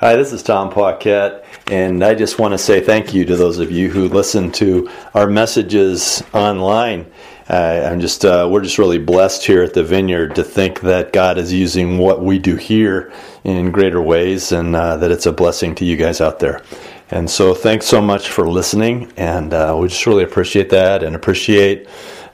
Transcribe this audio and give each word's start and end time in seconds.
Hi, 0.00 0.16
this 0.16 0.32
is 0.32 0.42
Tom 0.42 0.70
Paquette, 0.70 1.44
and 1.70 2.02
I 2.02 2.14
just 2.14 2.38
want 2.38 2.52
to 2.52 2.58
say 2.58 2.80
thank 2.80 3.12
you 3.12 3.26
to 3.26 3.36
those 3.36 3.58
of 3.58 3.70
you 3.70 3.90
who 3.90 4.08
listen 4.08 4.50
to 4.52 4.88
our 5.12 5.26
messages 5.26 6.24
online. 6.32 7.04
Uh, 7.50 7.86
I'm 7.86 8.00
just 8.00 8.24
uh, 8.24 8.48
we're 8.50 8.62
just 8.62 8.78
really 8.78 8.96
blessed 8.96 9.44
here 9.44 9.62
at 9.62 9.74
the 9.74 9.84
Vineyard 9.84 10.36
to 10.36 10.42
think 10.42 10.80
that 10.80 11.12
God 11.12 11.36
is 11.36 11.52
using 11.52 11.98
what 11.98 12.24
we 12.24 12.38
do 12.38 12.56
here 12.56 13.12
in 13.44 13.72
greater 13.72 14.00
ways, 14.00 14.52
and 14.52 14.74
uh, 14.74 14.96
that 14.96 15.10
it's 15.10 15.26
a 15.26 15.32
blessing 15.32 15.74
to 15.74 15.84
you 15.84 15.98
guys 15.98 16.22
out 16.22 16.38
there. 16.38 16.62
And 17.10 17.28
so, 17.28 17.52
thanks 17.52 17.84
so 17.84 18.00
much 18.00 18.30
for 18.30 18.48
listening, 18.48 19.12
and 19.18 19.52
uh, 19.52 19.76
we 19.78 19.88
just 19.88 20.06
really 20.06 20.24
appreciate 20.24 20.70
that, 20.70 21.02
and 21.02 21.14
appreciate 21.14 21.86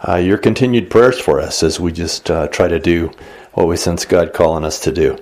uh, 0.07 0.15
your 0.15 0.39
continued 0.39 0.89
prayers 0.89 1.19
for 1.19 1.41
us 1.41 1.65
as 1.65 1.81
we 1.81 1.91
just 1.91 2.31
uh, 2.31 2.47
try 2.47 2.69
to 2.69 2.79
do 2.79 3.11
what 3.55 3.67
we 3.67 3.77
sense 3.77 4.05
God 4.05 4.33
calling 4.33 4.65
us 4.65 4.79
to 4.83 4.93
do. 4.93 5.19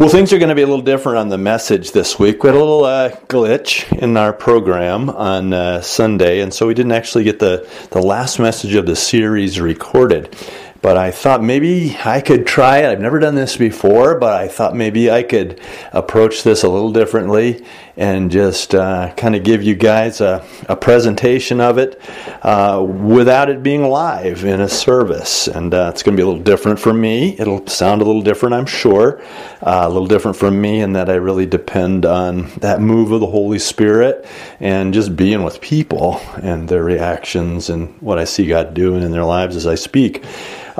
Well, 0.00 0.08
things 0.08 0.32
are 0.32 0.38
going 0.38 0.48
to 0.48 0.54
be 0.54 0.62
a 0.62 0.66
little 0.66 0.82
different 0.82 1.18
on 1.18 1.28
the 1.28 1.36
message 1.36 1.92
this 1.92 2.18
week. 2.18 2.42
We 2.42 2.48
had 2.48 2.56
a 2.56 2.58
little 2.58 2.84
uh, 2.86 3.10
glitch 3.28 3.94
in 3.98 4.16
our 4.16 4.32
program 4.32 5.10
on 5.10 5.52
uh, 5.52 5.82
Sunday, 5.82 6.40
and 6.40 6.54
so 6.54 6.66
we 6.66 6.72
didn't 6.72 6.92
actually 6.92 7.24
get 7.24 7.38
the, 7.38 7.68
the 7.90 8.00
last 8.00 8.38
message 8.38 8.74
of 8.76 8.86
the 8.86 8.96
series 8.96 9.60
recorded 9.60 10.34
but 10.82 10.96
I 10.96 11.10
thought 11.10 11.42
maybe 11.42 11.96
I 12.04 12.20
could 12.20 12.46
try 12.46 12.78
it. 12.78 12.90
I've 12.90 13.00
never 13.00 13.18
done 13.18 13.34
this 13.34 13.56
before, 13.56 14.18
but 14.18 14.40
I 14.40 14.48
thought 14.48 14.74
maybe 14.74 15.10
I 15.10 15.22
could 15.22 15.60
approach 15.92 16.42
this 16.42 16.62
a 16.62 16.68
little 16.68 16.92
differently 16.92 17.64
and 17.96 18.30
just 18.30 18.74
uh, 18.74 19.12
kind 19.14 19.36
of 19.36 19.42
give 19.42 19.62
you 19.62 19.74
guys 19.74 20.22
a, 20.22 20.42
a 20.70 20.76
presentation 20.76 21.60
of 21.60 21.76
it 21.76 22.00
uh, 22.42 22.82
without 22.82 23.50
it 23.50 23.62
being 23.62 23.82
live 23.82 24.42
in 24.44 24.62
a 24.62 24.68
service. 24.70 25.48
And 25.48 25.74
uh, 25.74 25.90
it's 25.92 26.02
going 26.02 26.16
to 26.16 26.20
be 26.20 26.22
a 26.22 26.26
little 26.26 26.42
different 26.42 26.78
for 26.78 26.94
me. 26.94 27.36
It'll 27.38 27.66
sound 27.66 28.00
a 28.00 28.04
little 28.06 28.22
different, 28.22 28.54
I'm 28.54 28.64
sure. 28.64 29.20
Uh, 29.60 29.82
a 29.84 29.88
little 29.88 30.06
different 30.06 30.38
from 30.38 30.58
me 30.58 30.80
in 30.80 30.94
that 30.94 31.10
I 31.10 31.16
really 31.16 31.44
depend 31.44 32.06
on 32.06 32.46
that 32.60 32.80
move 32.80 33.12
of 33.12 33.20
the 33.20 33.26
Holy 33.26 33.58
Spirit 33.58 34.26
and 34.60 34.94
just 34.94 35.14
being 35.14 35.42
with 35.42 35.60
people 35.60 36.22
and 36.40 36.70
their 36.70 36.82
reactions 36.82 37.68
and 37.68 38.00
what 38.00 38.18
I 38.18 38.24
see 38.24 38.46
God 38.46 38.72
doing 38.72 39.02
in 39.02 39.10
their 39.10 39.24
lives 39.24 39.56
as 39.56 39.66
I 39.66 39.74
speak. 39.74 40.24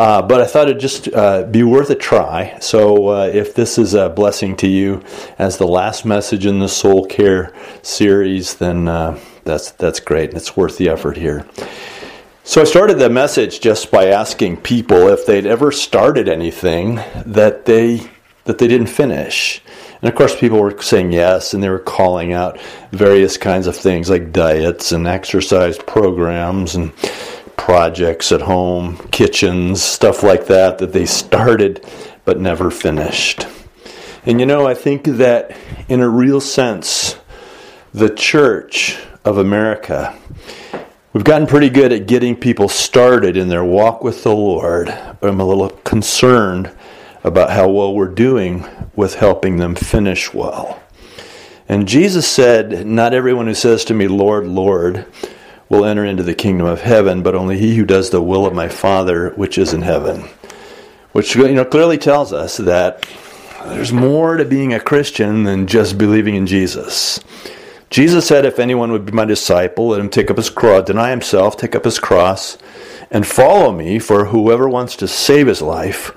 Uh, 0.01 0.23
but 0.23 0.41
I 0.41 0.47
thought 0.47 0.67
it'd 0.67 0.81
just 0.81 1.13
uh, 1.13 1.43
be 1.43 1.63
worth 1.63 1.91
a 1.91 1.95
try. 1.95 2.59
So 2.61 3.09
uh, 3.09 3.27
if 3.27 3.55
this 3.55 3.77
is 3.77 3.93
a 3.93 4.09
blessing 4.09 4.57
to 4.57 4.67
you 4.67 5.03
as 5.39 5.59
the 5.59 5.67
last 5.67 6.07
message 6.07 6.47
in 6.47 6.59
the 6.59 6.71
Soul 6.71 7.05
Care 7.05 7.53
series, 7.83 8.55
then 8.55 8.89
uh, 8.89 9.21
that's 9.45 9.73
that's 9.73 10.01
great. 10.01 10.31
And 10.31 10.39
it's 10.39 10.57
worth 10.57 10.79
the 10.79 10.89
effort 10.89 11.19
here. 11.19 11.47
So 12.45 12.63
I 12.63 12.65
started 12.65 12.99
the 12.99 13.11
message 13.11 13.61
just 13.61 13.91
by 13.91 14.07
asking 14.07 14.63
people 14.63 15.09
if 15.09 15.27
they'd 15.27 15.45
ever 15.45 15.71
started 15.71 16.31
anything 16.31 16.95
that 17.27 17.67
they 17.67 18.11
that 18.45 18.57
they 18.57 18.69
didn't 18.69 18.87
finish. 18.87 19.61
And 20.01 20.09
of 20.09 20.15
course, 20.17 20.35
people 20.35 20.61
were 20.61 20.81
saying 20.81 21.13
yes, 21.13 21.53
and 21.53 21.63
they 21.63 21.69
were 21.69 21.79
calling 21.79 22.33
out 22.33 22.59
various 22.91 23.37
kinds 23.37 23.67
of 23.67 23.77
things 23.77 24.09
like 24.09 24.33
diets 24.33 24.93
and 24.93 25.07
exercise 25.07 25.77
programs 25.77 26.75
and 26.75 26.91
projects 27.61 28.33
at 28.33 28.41
home, 28.41 28.97
kitchens, 29.11 29.83
stuff 29.83 30.23
like 30.23 30.47
that, 30.47 30.79
that 30.79 30.95
they 30.95 31.05
started 31.05 31.85
but 32.25 32.41
never 32.41 32.71
finished. 32.71 33.47
And 34.25 34.41
you 34.41 34.47
know, 34.47 34.67
I 34.67 34.73
think 34.73 35.05
that 35.05 35.55
in 35.87 36.01
a 36.01 36.09
real 36.09 36.41
sense, 36.41 37.17
the 37.93 38.09
church 38.09 38.99
of 39.27 39.37
America, 39.37 40.19
we've 41.13 41.23
gotten 41.23 41.47
pretty 41.47 41.69
good 41.69 41.93
at 41.93 42.07
getting 42.07 42.35
people 42.35 42.67
started 42.67 43.37
in 43.37 43.49
their 43.49 43.65
walk 43.65 44.03
with 44.03 44.25
the 44.25 44.35
Lord, 44.35 44.87
but 45.21 45.29
I'm 45.29 45.39
a 45.39 45.45
little 45.45 45.69
concerned 45.69 46.75
about 47.23 47.51
how 47.51 47.69
well 47.69 47.95
we're 47.95 48.09
doing 48.09 48.67
with 48.97 49.17
helping 49.17 49.59
them 49.59 49.75
finish 49.75 50.33
well. 50.33 50.83
And 51.69 51.87
Jesus 51.87 52.27
said, 52.27 52.87
Not 52.87 53.13
everyone 53.13 53.47
who 53.47 53.55
says 53.55 53.85
to 53.85 53.95
me, 53.95 54.09
Lord, 54.09 54.47
Lord, 54.47 55.05
will 55.71 55.87
enter 55.87 56.05
into 56.05 56.25
the 56.25 56.35
kingdom 56.35 56.67
of 56.67 56.83
heaven, 56.83 57.23
but 57.23 57.35
only 57.35 57.59
he 57.59 57.77
who 57.77 57.87
does 57.87 58.11
the 58.11 58.21
will 58.21 58.45
of 58.45 58.53
my 58.53 58.69
Father 58.69 59.31
which 59.31 59.57
is 59.57 59.73
in 59.73 59.81
heaven. 59.81 60.29
Which 61.13 61.35
you 61.35 61.55
know 61.55 61.65
clearly 61.65 61.97
tells 61.97 62.33
us 62.33 62.59
that 62.59 63.07
there's 63.65 63.93
more 63.93 64.37
to 64.37 64.45
being 64.45 64.75
a 64.75 64.81
Christian 64.81 65.45
than 65.45 65.67
just 65.67 65.97
believing 65.97 66.35
in 66.35 66.47
Jesus. 66.47 67.21
Jesus 67.89 68.27
said, 68.27 68.45
If 68.45 68.59
anyone 68.59 68.91
would 68.93 69.07
be 69.07 69.13
my 69.13 69.25
disciple, 69.25 69.89
let 69.89 70.01
him 70.01 70.11
take 70.11 70.31
up 70.31 70.37
his 70.37 70.51
cross, 70.51 70.87
deny 70.87 71.11
himself, 71.11 71.57
take 71.57 71.75
up 71.75 71.85
his 71.85 71.99
cross, 71.99 72.59
and 73.11 73.27
follow 73.27 73.73
me, 73.73 73.99
for 73.99 74.27
whoever 74.27 74.69
wants 74.69 74.97
to 74.97 75.09
save 75.09 75.47
his 75.47 75.63
life 75.63 76.13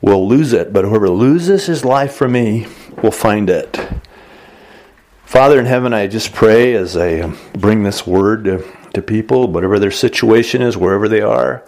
will 0.00 0.26
lose 0.26 0.52
it, 0.52 0.72
but 0.72 0.84
whoever 0.84 1.10
loses 1.10 1.66
his 1.66 1.84
life 1.84 2.14
for 2.14 2.28
me 2.28 2.66
will 3.02 3.10
find 3.10 3.50
it. 3.50 3.88
Father 5.24 5.60
in 5.60 5.66
heaven, 5.66 5.92
I 5.92 6.06
just 6.06 6.32
pray 6.32 6.74
as 6.74 6.96
I 6.96 7.32
bring 7.52 7.82
this 7.82 8.06
word 8.06 8.64
to 8.94 9.02
people, 9.02 9.48
whatever 9.48 9.78
their 9.78 9.90
situation 9.90 10.62
is, 10.62 10.76
wherever 10.76 11.08
they 11.08 11.20
are. 11.20 11.64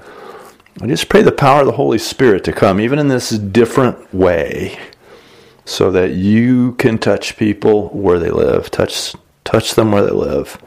I 0.80 0.86
just 0.86 1.08
pray 1.08 1.22
the 1.22 1.32
power 1.32 1.60
of 1.60 1.66
the 1.66 1.72
Holy 1.72 1.98
Spirit 1.98 2.44
to 2.44 2.52
come, 2.52 2.80
even 2.80 2.98
in 2.98 3.08
this 3.08 3.30
different 3.30 4.12
way, 4.14 4.78
so 5.64 5.90
that 5.90 6.12
you 6.12 6.72
can 6.72 6.98
touch 6.98 7.36
people 7.36 7.88
where 7.90 8.18
they 8.18 8.30
live, 8.30 8.70
touch 8.70 9.14
touch 9.44 9.74
them 9.74 9.92
where 9.92 10.04
they 10.04 10.12
live. 10.12 10.60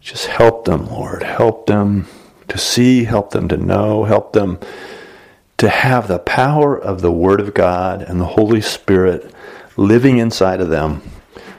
Just 0.00 0.26
help 0.26 0.64
them, 0.64 0.86
Lord. 0.86 1.22
Help 1.22 1.66
them 1.66 2.06
to 2.48 2.58
see, 2.58 3.04
help 3.04 3.30
them 3.30 3.48
to 3.48 3.56
know, 3.56 4.04
help 4.04 4.32
them 4.32 4.58
to 5.58 5.68
have 5.68 6.08
the 6.08 6.18
power 6.18 6.76
of 6.76 7.02
the 7.02 7.12
Word 7.12 7.40
of 7.40 7.54
God 7.54 8.02
and 8.02 8.20
the 8.20 8.26
Holy 8.26 8.60
Spirit 8.60 9.32
living 9.76 10.18
inside 10.18 10.60
of 10.60 10.68
them 10.68 11.02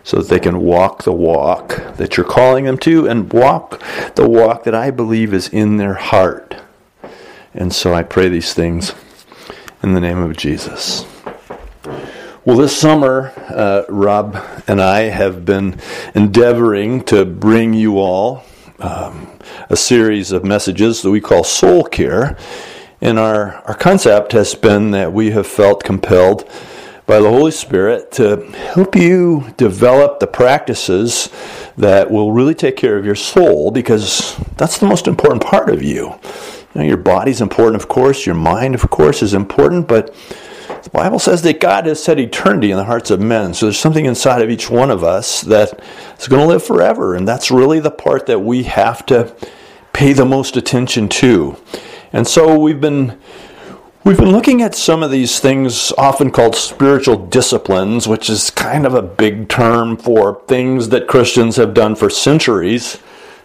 so 0.03 0.17
that 0.17 0.27
they 0.27 0.39
can 0.39 0.59
walk 0.59 1.03
the 1.03 1.13
walk 1.13 1.95
that 1.95 2.17
you're 2.17 2.25
calling 2.25 2.65
them 2.65 2.77
to 2.77 3.07
and 3.07 3.31
walk 3.31 3.81
the 4.15 4.27
walk 4.27 4.63
that 4.65 4.75
I 4.75 4.91
believe 4.91 5.33
is 5.33 5.47
in 5.47 5.77
their 5.77 5.93
heart. 5.93 6.55
And 7.53 7.73
so 7.73 7.93
I 7.93 8.03
pray 8.03 8.29
these 8.29 8.53
things 8.53 8.93
in 9.81 9.93
the 9.93 10.01
name 10.01 10.17
of 10.17 10.35
Jesus. 10.35 11.05
Well, 12.45 12.57
this 12.57 12.77
summer, 12.77 13.31
uh, 13.49 13.83
Rob 13.87 14.35
and 14.67 14.81
I 14.81 15.03
have 15.03 15.45
been 15.45 15.79
endeavoring 16.13 17.03
to 17.05 17.23
bring 17.23 17.73
you 17.73 17.99
all 17.99 18.43
um, 18.79 19.39
a 19.69 19.77
series 19.77 20.33
of 20.33 20.43
messages 20.43 21.01
that 21.03 21.11
we 21.11 21.21
call 21.21 21.45
Soul 21.45 21.85
Care. 21.85 22.37
And 22.99 23.17
our, 23.17 23.55
our 23.65 23.75
concept 23.75 24.33
has 24.33 24.55
been 24.55 24.91
that 24.91 25.13
we 25.13 25.31
have 25.31 25.47
felt 25.47 25.83
compelled 25.83 26.49
by 27.13 27.19
the 27.19 27.29
Holy 27.29 27.51
Spirit 27.51 28.11
to 28.13 28.37
help 28.73 28.95
you 28.95 29.45
develop 29.55 30.19
the 30.19 30.25
practices 30.25 31.29
that 31.77 32.09
will 32.09 32.31
really 32.31 32.55
take 32.55 32.75
care 32.75 32.97
of 32.97 33.05
your 33.05 33.13
soul 33.13 33.69
because 33.69 34.35
that's 34.57 34.79
the 34.79 34.87
most 34.87 35.05
important 35.05 35.43
part 35.43 35.69
of 35.69 35.83
you. 35.83 36.07
you 36.07 36.73
know, 36.73 36.81
your 36.81 36.97
body's 36.97 37.39
important, 37.39 37.79
of 37.79 37.87
course, 37.87 38.25
your 38.25 38.33
mind, 38.33 38.73
of 38.73 38.89
course, 38.89 39.21
is 39.21 39.35
important, 39.35 39.87
but 39.87 40.11
the 40.81 40.89
Bible 40.89 41.19
says 41.19 41.43
that 41.43 41.59
God 41.59 41.85
has 41.85 42.03
set 42.03 42.17
eternity 42.17 42.71
in 42.71 42.77
the 42.77 42.85
hearts 42.85 43.11
of 43.11 43.19
men. 43.19 43.53
So 43.53 43.67
there's 43.67 43.77
something 43.77 44.05
inside 44.05 44.41
of 44.41 44.49
each 44.49 44.71
one 44.71 44.89
of 44.89 45.03
us 45.03 45.41
that 45.41 45.83
is 46.19 46.27
going 46.27 46.41
to 46.41 46.47
live 46.47 46.63
forever. 46.63 47.13
And 47.13 47.27
that's 47.27 47.51
really 47.51 47.79
the 47.79 47.91
part 47.91 48.25
that 48.25 48.39
we 48.39 48.63
have 48.63 49.05
to 49.05 49.35
pay 49.93 50.13
the 50.13 50.25
most 50.25 50.57
attention 50.57 51.09
to. 51.09 51.57
And 52.11 52.27
so 52.27 52.57
we've 52.57 52.81
been 52.81 53.19
We've 54.05 54.17
been 54.17 54.33
looking 54.33 54.61
at 54.61 54.75
some 54.75 55.01
of 55.01 55.11
these 55.11 55.39
things 55.39 55.93
often 55.97 56.29
called 56.29 56.57
spiritual 56.57 57.25
disciplines, 57.25 58.05
which 58.05 58.29
is 58.29 58.49
kind 58.49 58.85
of 58.85 58.93
a 58.93 59.01
big 59.01 59.47
term 59.47 59.95
for 59.95 60.43
things 60.45 60.89
that 60.89 61.07
Christians 61.07 61.55
have 61.55 61.73
done 61.73 61.95
for 61.95 62.09
centuries 62.09 63.01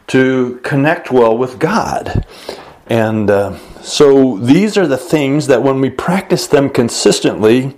to 0.08 0.58
connect 0.64 1.12
well 1.12 1.38
with 1.38 1.60
God. 1.60 2.26
And 2.88 3.30
uh, 3.30 3.56
so 3.82 4.36
these 4.38 4.76
are 4.76 4.88
the 4.88 4.96
things 4.96 5.46
that 5.46 5.62
when 5.62 5.80
we 5.80 5.90
practice 5.90 6.48
them 6.48 6.70
consistently, 6.70 7.76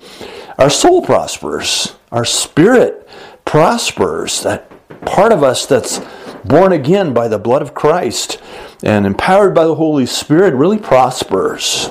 our 0.57 0.71
soul 0.71 1.03
prospers, 1.03 1.97
our 2.11 2.25
spirit 2.25 3.07
prospers. 3.45 4.43
That 4.43 4.73
part 5.05 5.33
of 5.33 5.43
us 5.43 5.67
that's 5.67 6.01
born 6.47 6.73
again 6.73 7.13
by 7.13 7.29
the 7.29 7.39
blood 7.39 7.61
of 7.61 7.75
Christ 7.75 8.41
and 8.83 9.05
empowered 9.05 9.55
by 9.55 9.67
the 9.67 9.75
Holy 9.75 10.07
Spirit 10.07 10.55
really 10.55 10.79
prospers. 10.79 11.91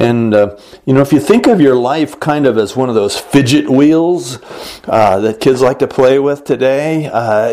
And, 0.00 0.32
uh, 0.32 0.56
you 0.86 0.94
know, 0.94 1.02
if 1.02 1.12
you 1.12 1.20
think 1.20 1.46
of 1.46 1.60
your 1.60 1.76
life 1.76 2.18
kind 2.18 2.46
of 2.46 2.56
as 2.56 2.74
one 2.74 2.88
of 2.88 2.94
those 2.94 3.18
fidget 3.18 3.68
wheels 3.68 4.38
uh, 4.84 5.20
that 5.20 5.40
kids 5.40 5.60
like 5.60 5.78
to 5.80 5.86
play 5.86 6.18
with 6.18 6.44
today, 6.44 7.10
uh, 7.12 7.52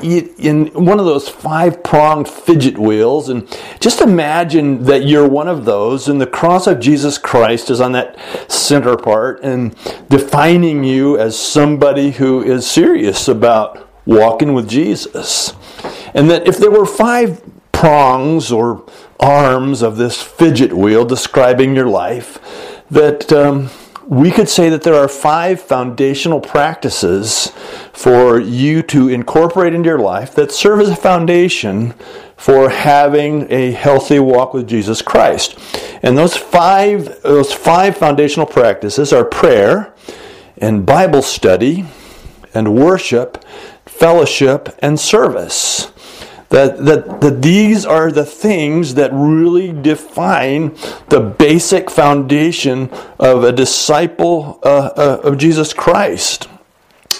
in 0.00 0.68
one 0.74 1.00
of 1.00 1.06
those 1.06 1.28
five 1.28 1.82
pronged 1.82 2.28
fidget 2.28 2.78
wheels, 2.78 3.28
and 3.28 3.48
just 3.80 4.00
imagine 4.00 4.84
that 4.84 5.06
you're 5.06 5.28
one 5.28 5.48
of 5.48 5.64
those, 5.64 6.08
and 6.08 6.20
the 6.20 6.26
cross 6.26 6.68
of 6.68 6.78
Jesus 6.78 7.18
Christ 7.18 7.68
is 7.68 7.80
on 7.80 7.90
that 7.92 8.16
center 8.48 8.96
part 8.96 9.42
and 9.42 9.74
defining 10.08 10.84
you 10.84 11.18
as 11.18 11.36
somebody 11.36 12.12
who 12.12 12.44
is 12.44 12.64
serious 12.64 13.26
about 13.26 13.88
walking 14.06 14.54
with 14.54 14.68
Jesus. 14.68 15.52
And 16.14 16.30
that 16.30 16.46
if 16.46 16.58
there 16.58 16.70
were 16.70 16.86
five 16.86 17.42
prongs 17.72 18.50
or 18.52 18.84
arms 19.20 19.82
of 19.82 19.96
this 19.96 20.22
fidget 20.22 20.72
wheel 20.72 21.04
describing 21.04 21.74
your 21.74 21.88
life, 21.88 22.38
that 22.90 23.32
um, 23.32 23.70
we 24.08 24.30
could 24.30 24.48
say 24.48 24.70
that 24.70 24.82
there 24.82 24.94
are 24.94 25.08
five 25.08 25.60
foundational 25.60 26.40
practices 26.40 27.52
for 27.92 28.40
you 28.40 28.82
to 28.82 29.08
incorporate 29.08 29.74
into 29.74 29.88
your 29.88 29.98
life 29.98 30.34
that 30.34 30.50
serve 30.50 30.80
as 30.80 30.88
a 30.88 30.96
foundation 30.96 31.92
for 32.36 32.70
having 32.70 33.50
a 33.52 33.72
healthy 33.72 34.18
walk 34.18 34.54
with 34.54 34.66
Jesus 34.66 35.02
Christ. 35.02 35.58
And 36.02 36.16
those 36.16 36.36
five, 36.36 37.20
those 37.22 37.52
five 37.52 37.96
foundational 37.98 38.46
practices 38.46 39.12
are 39.12 39.24
prayer 39.24 39.92
and 40.56 40.86
Bible 40.86 41.22
study 41.22 41.84
and 42.54 42.74
worship, 42.74 43.44
fellowship, 43.84 44.74
and 44.78 44.98
service. 44.98 45.92
That, 46.50 46.84
that, 46.86 47.20
that 47.20 47.42
these 47.42 47.84
are 47.84 48.10
the 48.10 48.24
things 48.24 48.94
that 48.94 49.10
really 49.12 49.70
define 49.70 50.74
the 51.08 51.20
basic 51.20 51.90
foundation 51.90 52.90
of 53.18 53.44
a 53.44 53.52
disciple 53.52 54.58
uh, 54.62 54.90
uh, 54.96 55.20
of 55.24 55.36
Jesus 55.36 55.74
Christ. 55.74 56.48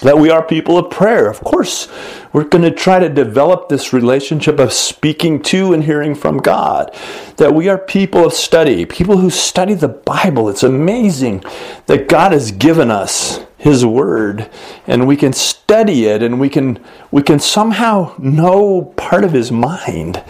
That 0.01 0.17
we 0.17 0.29
are 0.31 0.41
people 0.41 0.77
of 0.77 0.89
prayer. 0.89 1.29
Of 1.29 1.41
course, 1.41 1.89
we're 2.31 2.43
going 2.43 2.63
to 2.63 2.71
try 2.71 2.99
to 2.99 3.09
develop 3.09 3.69
this 3.69 3.91
relationship 3.93 4.59
of 4.59 4.71
speaking 4.71 5.41
to 5.43 5.73
and 5.73 5.83
hearing 5.83 6.15
from 6.15 6.37
God. 6.37 6.93
That 7.37 7.53
we 7.53 7.69
are 7.69 7.77
people 7.77 8.25
of 8.25 8.33
study, 8.33 8.85
people 8.85 9.17
who 9.17 9.29
study 9.29 9.73
the 9.73 9.87
Bible. 9.87 10.49
It's 10.49 10.63
amazing 10.63 11.43
that 11.87 12.07
God 12.07 12.31
has 12.31 12.51
given 12.51 12.91
us 12.91 13.39
his 13.59 13.85
word 13.85 14.49
and 14.87 15.05
we 15.05 15.17
can 15.17 15.33
study 15.33 16.05
it 16.05 16.23
and 16.23 16.39
we 16.39 16.47
can 16.47 16.79
we 17.11 17.21
can 17.21 17.37
somehow 17.37 18.15
know 18.17 18.93
part 18.95 19.25
of 19.25 19.33
his 19.33 19.51
mind 19.51 20.23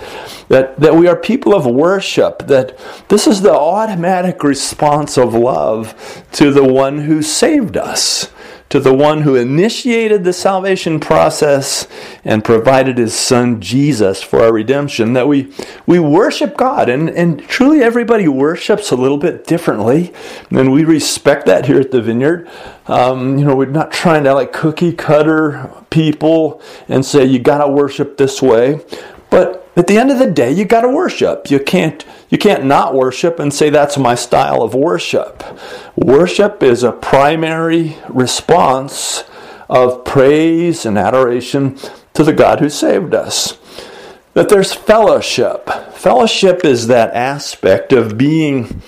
that 0.48 0.80
that 0.80 0.96
we 0.96 1.08
are 1.08 1.16
people 1.16 1.54
of 1.54 1.64
worship 1.64 2.48
that 2.48 2.76
this 3.08 3.28
is 3.28 3.42
the 3.42 3.54
automatic 3.54 4.44
response 4.44 5.16
of 5.16 5.36
love 5.36 6.26
to 6.32 6.52
the 6.52 6.64
one 6.64 6.98
who 7.02 7.22
saved 7.22 7.78
us 7.78 8.32
to 8.70 8.80
the 8.80 8.94
one 8.94 9.24
who 9.24 9.36
initiated 9.36 10.24
the 10.24 10.34
salvation 10.34 11.00
process 11.00 11.88
and 12.24 12.44
provided 12.44 12.98
his 12.98 13.14
son 13.14 13.60
Jesus 13.62 14.22
for 14.22 14.42
our 14.42 14.54
redemption, 14.54 15.14
that 15.14 15.28
we, 15.28 15.52
we 15.86 16.00
worship 16.00 16.56
God. 16.56 16.88
And, 16.88 17.10
and 17.10 17.40
truly, 17.42 17.82
everybody 17.82 18.28
worships 18.28 18.92
a 18.92 18.96
little 18.96 19.18
bit 19.18 19.46
differently. 19.46 20.14
And 20.52 20.72
we 20.72 20.84
respect 20.84 21.48
that 21.48 21.66
here 21.66 21.80
at 21.80 21.92
the 21.92 22.02
Vineyard. 22.02 22.48
Um, 22.88 23.38
you 23.38 23.46
know, 23.46 23.56
we're 23.56 23.66
not 23.66 23.92
trying 23.92 24.24
to 24.26 24.34
like 24.34 24.54
cookie 24.54 24.94
cutter 24.94 25.72
people 25.90 26.62
and 26.88 27.04
say, 27.06 27.26
you 27.26 27.40
got 27.40 27.66
to 27.66 27.72
worship 27.72 28.18
this 28.18 28.42
way. 28.42 28.82
At 29.80 29.88
the 29.88 29.98
end 29.98 30.12
of 30.12 30.20
the 30.20 30.30
day, 30.30 30.52
you 30.52 30.66
got 30.66 30.82
to 30.82 30.90
worship. 30.90 31.50
You 31.50 31.58
can't 31.58 32.06
you 32.28 32.38
can't 32.38 32.66
not 32.66 32.94
worship 32.94 33.40
and 33.40 33.54
say 33.54 33.70
that's 33.70 33.98
my 33.98 34.14
style 34.14 34.62
of 34.62 34.76
worship. 34.76 35.42
Worship 35.96 36.62
is 36.62 36.84
a 36.84 36.92
primary 36.92 37.96
response 38.10 39.24
of 39.70 40.04
praise 40.04 40.86
and 40.86 40.98
adoration 40.98 41.78
to 42.14 42.26
the 42.26 42.34
God 42.34 42.60
who 42.60 42.70
saved 42.70 43.14
us. 43.14 43.58
That 44.34 44.50
there's 44.50 44.74
fellowship. 44.74 45.70
Fellowship 45.94 46.66
is 46.66 46.88
that 46.88 47.14
aspect 47.14 47.94
of 47.94 48.18
being 48.18 48.82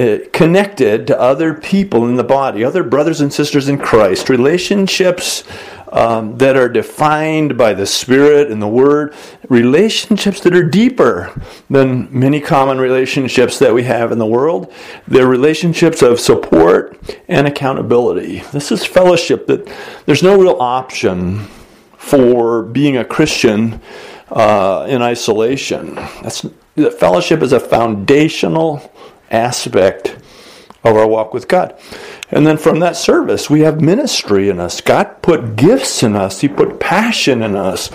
uh, 0.00 0.18
connected 0.32 1.06
to 1.06 1.20
other 1.20 1.54
people 1.54 2.08
in 2.08 2.16
the 2.16 2.24
body, 2.24 2.64
other 2.64 2.82
brothers 2.82 3.20
and 3.20 3.32
sisters 3.32 3.68
in 3.68 3.78
Christ, 3.78 4.28
relationships 4.28 5.44
um, 5.92 6.38
that 6.38 6.56
are 6.56 6.68
defined 6.68 7.56
by 7.56 7.74
the 7.74 7.86
Spirit 7.86 8.50
and 8.50 8.60
the 8.60 8.68
Word, 8.68 9.14
relationships 9.48 10.40
that 10.40 10.54
are 10.54 10.62
deeper 10.62 11.32
than 11.70 12.08
many 12.10 12.40
common 12.40 12.78
relationships 12.78 13.58
that 13.58 13.74
we 13.74 13.84
have 13.84 14.12
in 14.12 14.18
the 14.18 14.26
world. 14.26 14.72
They're 15.06 15.26
relationships 15.26 16.02
of 16.02 16.20
support 16.20 16.98
and 17.28 17.46
accountability. 17.46 18.40
This 18.52 18.72
is 18.72 18.84
fellowship 18.84 19.46
that 19.46 19.70
there's 20.06 20.22
no 20.22 20.38
real 20.38 20.56
option 20.60 21.46
for 21.96 22.62
being 22.62 22.96
a 22.96 23.04
Christian 23.04 23.80
uh, 24.30 24.86
in 24.88 25.02
isolation. 25.02 25.94
That's, 25.94 26.46
that 26.76 26.98
fellowship 26.98 27.42
is 27.42 27.52
a 27.52 27.60
foundational 27.60 28.92
aspect 29.30 30.16
of 30.84 30.96
our 30.96 31.06
walk 31.06 31.32
with 31.32 31.48
God. 31.48 31.78
And 32.34 32.44
then 32.44 32.56
from 32.56 32.80
that 32.80 32.96
service, 32.96 33.48
we 33.48 33.60
have 33.60 33.80
ministry 33.80 34.48
in 34.48 34.58
us. 34.58 34.80
God 34.80 35.22
put 35.22 35.54
gifts 35.54 36.02
in 36.02 36.16
us, 36.16 36.40
He 36.40 36.48
put 36.48 36.80
passion 36.80 37.44
in 37.44 37.54
us. 37.54 37.90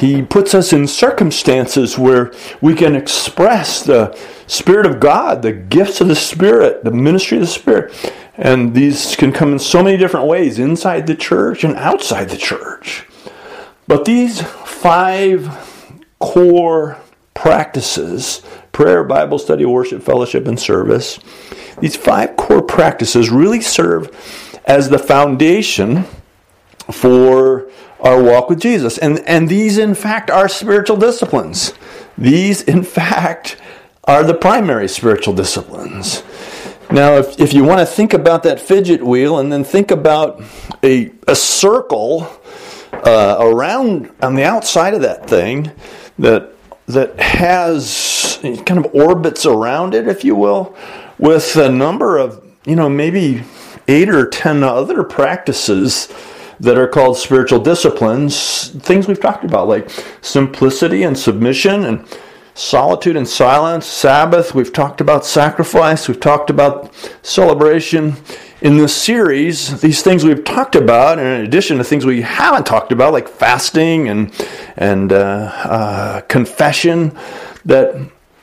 He 0.00 0.22
puts 0.22 0.54
us 0.54 0.72
in 0.72 0.88
circumstances 0.88 1.96
where 1.96 2.32
we 2.60 2.74
can 2.74 2.96
express 2.96 3.84
the 3.84 4.18
Spirit 4.48 4.86
of 4.86 4.98
God, 4.98 5.42
the 5.42 5.52
gifts 5.52 6.00
of 6.00 6.08
the 6.08 6.16
Spirit, 6.16 6.82
the 6.82 6.90
ministry 6.90 7.38
of 7.38 7.42
the 7.42 7.46
Spirit. 7.46 8.12
And 8.36 8.74
these 8.74 9.14
can 9.14 9.32
come 9.32 9.52
in 9.52 9.60
so 9.60 9.84
many 9.84 9.96
different 9.96 10.26
ways 10.26 10.58
inside 10.58 11.06
the 11.06 11.14
church 11.14 11.62
and 11.62 11.76
outside 11.76 12.28
the 12.28 12.36
church. 12.36 13.06
But 13.86 14.04
these 14.04 14.42
five 14.42 16.02
core 16.18 16.98
practices 17.34 18.42
prayer, 18.76 19.02
Bible 19.02 19.38
study, 19.38 19.64
worship, 19.64 20.02
fellowship, 20.02 20.46
and 20.46 20.60
service 20.60 21.18
these 21.80 21.96
five 21.96 22.36
core 22.36 22.62
practices 22.62 23.30
really 23.30 23.60
serve 23.60 24.10
as 24.64 24.88
the 24.88 24.98
foundation 24.98 26.04
for 26.90 27.70
our 28.00 28.22
walk 28.22 28.48
with 28.48 28.60
Jesus. 28.60 28.98
And, 28.98 29.20
and 29.20 29.48
these, 29.48 29.78
in 29.78 29.94
fact, 29.94 30.30
are 30.30 30.48
spiritual 30.48 30.96
disciplines. 30.96 31.74
These, 32.16 32.62
in 32.62 32.82
fact, 32.82 33.56
are 34.04 34.22
the 34.22 34.34
primary 34.34 34.88
spiritual 34.88 35.34
disciplines. 35.34 36.22
Now, 36.90 37.14
if, 37.16 37.40
if 37.40 37.52
you 37.52 37.64
want 37.64 37.80
to 37.80 37.86
think 37.86 38.14
about 38.14 38.44
that 38.44 38.60
fidget 38.60 39.02
wheel 39.02 39.38
and 39.38 39.52
then 39.52 39.64
think 39.64 39.90
about 39.90 40.42
a, 40.82 41.12
a 41.26 41.34
circle 41.34 42.30
uh, 42.92 43.36
around 43.40 44.12
on 44.22 44.34
the 44.34 44.44
outside 44.44 44.94
of 44.94 45.02
that 45.02 45.28
thing 45.28 45.72
that, 46.18 46.55
that 46.86 47.18
has 47.18 48.38
kind 48.42 48.84
of 48.84 48.94
orbits 48.94 49.44
around 49.44 49.94
it, 49.94 50.06
if 50.08 50.24
you 50.24 50.34
will, 50.34 50.74
with 51.18 51.56
a 51.56 51.68
number 51.68 52.18
of, 52.18 52.44
you 52.64 52.76
know, 52.76 52.88
maybe 52.88 53.42
eight 53.88 54.08
or 54.08 54.28
ten 54.28 54.62
other 54.62 55.02
practices 55.02 56.12
that 56.60 56.78
are 56.78 56.88
called 56.88 57.18
spiritual 57.18 57.60
disciplines, 57.60 58.68
things 58.68 59.06
we've 59.06 59.20
talked 59.20 59.44
about, 59.44 59.68
like 59.68 59.90
simplicity 60.22 61.02
and 61.02 61.18
submission 61.18 61.84
and 61.84 62.06
solitude 62.54 63.16
and 63.16 63.28
silence, 63.28 63.84
Sabbath, 63.84 64.54
we've 64.54 64.72
talked 64.72 65.00
about 65.00 65.26
sacrifice, 65.26 66.08
we've 66.08 66.20
talked 66.20 66.48
about 66.48 66.94
celebration. 67.22 68.16
In 68.62 68.78
this 68.78 68.96
series, 68.96 69.82
these 69.82 70.00
things 70.00 70.24
we've 70.24 70.42
talked 70.42 70.76
about, 70.76 71.18
and 71.18 71.28
in 71.28 71.44
addition 71.44 71.76
to 71.76 71.84
things 71.84 72.06
we 72.06 72.22
haven't 72.22 72.64
talked 72.64 72.90
about, 72.90 73.12
like 73.12 73.28
fasting 73.28 74.08
and 74.08 74.32
and 74.78 75.12
uh, 75.12 75.52
uh, 75.64 76.20
confession, 76.22 77.14
that 77.66 77.94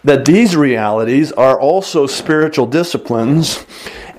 that 0.03 0.25
these 0.25 0.55
realities 0.55 1.31
are 1.31 1.59
also 1.59 2.05
spiritual 2.05 2.67
disciplines, 2.67 3.65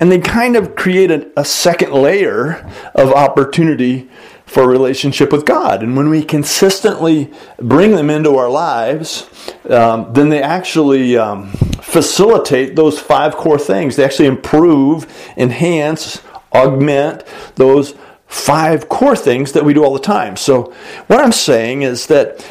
and 0.00 0.10
they 0.10 0.18
kind 0.18 0.56
of 0.56 0.74
create 0.74 1.12
a, 1.12 1.30
a 1.36 1.44
second 1.44 1.92
layer 1.92 2.68
of 2.96 3.12
opportunity 3.12 4.10
for 4.54 4.68
relationship 4.68 5.32
with 5.32 5.44
God. 5.44 5.82
And 5.82 5.96
when 5.96 6.08
we 6.08 6.22
consistently 6.22 7.28
bring 7.58 7.90
them 7.90 8.08
into 8.08 8.36
our 8.36 8.48
lives, 8.48 9.28
um, 9.68 10.12
then 10.12 10.28
they 10.28 10.40
actually 10.40 11.16
um, 11.16 11.50
facilitate 11.82 12.76
those 12.76 13.00
five 13.00 13.34
core 13.34 13.58
things. 13.58 13.96
They 13.96 14.04
actually 14.04 14.28
improve, 14.28 15.12
enhance, 15.36 16.22
augment 16.52 17.24
those 17.56 17.96
five 18.28 18.88
core 18.88 19.16
things 19.16 19.50
that 19.52 19.64
we 19.64 19.74
do 19.74 19.84
all 19.84 19.92
the 19.92 19.98
time. 19.98 20.36
So, 20.36 20.72
what 21.08 21.20
I'm 21.20 21.32
saying 21.32 21.82
is 21.82 22.06
that 22.06 22.46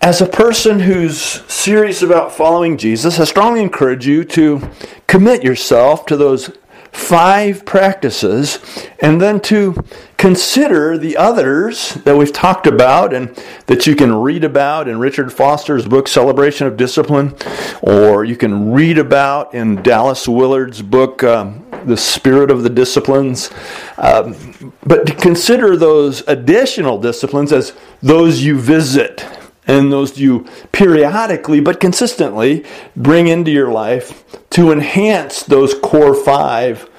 as 0.00 0.20
a 0.20 0.26
person 0.26 0.80
who's 0.80 1.20
serious 1.52 2.02
about 2.02 2.32
following 2.32 2.76
Jesus, 2.76 3.20
I 3.20 3.24
strongly 3.24 3.62
encourage 3.62 4.08
you 4.08 4.24
to 4.24 4.68
commit 5.06 5.44
yourself 5.44 6.04
to 6.06 6.16
those 6.16 6.50
five 6.90 7.64
practices 7.64 8.58
and 9.00 9.20
then 9.20 9.40
to 9.40 9.84
consider 10.18 10.98
the 10.98 11.16
others 11.16 11.94
that 11.94 12.16
we've 12.16 12.32
talked 12.32 12.66
about 12.66 13.14
and 13.14 13.40
that 13.66 13.86
you 13.86 13.94
can 13.94 14.12
read 14.12 14.42
about 14.42 14.88
in 14.88 14.98
Richard 14.98 15.32
Foster's 15.32 15.86
book 15.86 16.08
Celebration 16.08 16.66
of 16.66 16.76
Discipline 16.76 17.36
or 17.82 18.24
you 18.24 18.36
can 18.36 18.72
read 18.72 18.98
about 18.98 19.54
in 19.54 19.80
Dallas 19.80 20.26
Willard's 20.26 20.82
book 20.82 21.22
um, 21.22 21.64
The 21.84 21.96
Spirit 21.96 22.50
of 22.50 22.64
the 22.64 22.68
Disciplines 22.68 23.50
um, 23.96 24.74
but 24.84 25.06
to 25.06 25.14
consider 25.14 25.76
those 25.76 26.26
additional 26.26 27.00
disciplines 27.00 27.52
as 27.52 27.72
those 28.02 28.42
you 28.42 28.58
visit 28.58 29.24
and 29.68 29.92
those 29.92 30.18
you 30.18 30.48
periodically 30.72 31.60
but 31.60 31.78
consistently 31.78 32.66
bring 32.96 33.28
into 33.28 33.52
your 33.52 33.70
life 33.70 34.36
to 34.50 34.72
enhance 34.72 35.44
those 35.44 35.74
core 35.74 36.14
five 36.14 36.90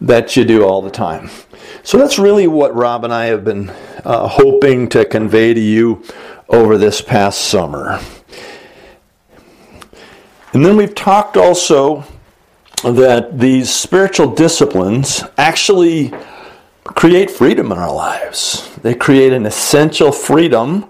that 0.00 0.36
you 0.36 0.44
do 0.44 0.64
all 0.64 0.82
the 0.82 0.90
time. 0.90 1.30
So 1.82 1.98
that's 1.98 2.18
really 2.18 2.46
what 2.46 2.74
Rob 2.74 3.04
and 3.04 3.12
I 3.12 3.26
have 3.26 3.44
been 3.44 3.70
uh, 4.04 4.28
hoping 4.28 4.88
to 4.90 5.04
convey 5.04 5.54
to 5.54 5.60
you 5.60 6.04
over 6.48 6.78
this 6.78 7.00
past 7.00 7.42
summer. 7.42 8.00
And 10.52 10.64
then 10.64 10.76
we've 10.76 10.94
talked 10.94 11.36
also 11.36 12.04
that 12.84 13.38
these 13.38 13.70
spiritual 13.70 14.34
disciplines 14.34 15.22
actually 15.36 16.12
create 16.84 17.30
freedom 17.30 17.72
in 17.72 17.78
our 17.78 17.92
lives. 17.92 18.70
They 18.76 18.94
create 18.94 19.32
an 19.32 19.46
essential 19.46 20.12
freedom 20.12 20.86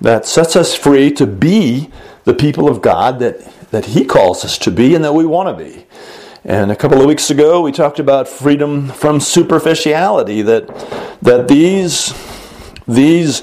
that 0.00 0.26
sets 0.26 0.56
us 0.56 0.74
free 0.74 1.10
to 1.12 1.26
be 1.26 1.90
the 2.24 2.34
people 2.34 2.68
of 2.68 2.82
God 2.82 3.18
that, 3.20 3.40
that 3.70 3.86
He 3.86 4.04
calls 4.04 4.44
us 4.44 4.58
to 4.58 4.70
be 4.70 4.94
and 4.94 5.02
that 5.04 5.14
we 5.14 5.24
want 5.24 5.48
to 5.48 5.64
be. 5.64 5.86
And 6.48 6.72
a 6.72 6.76
couple 6.76 6.98
of 6.98 7.04
weeks 7.04 7.28
ago, 7.28 7.60
we 7.60 7.72
talked 7.72 7.98
about 7.98 8.26
freedom 8.26 8.88
from 8.88 9.20
superficiality, 9.20 10.40
that, 10.40 10.66
that 11.20 11.46
these, 11.46 12.14
these 12.86 13.42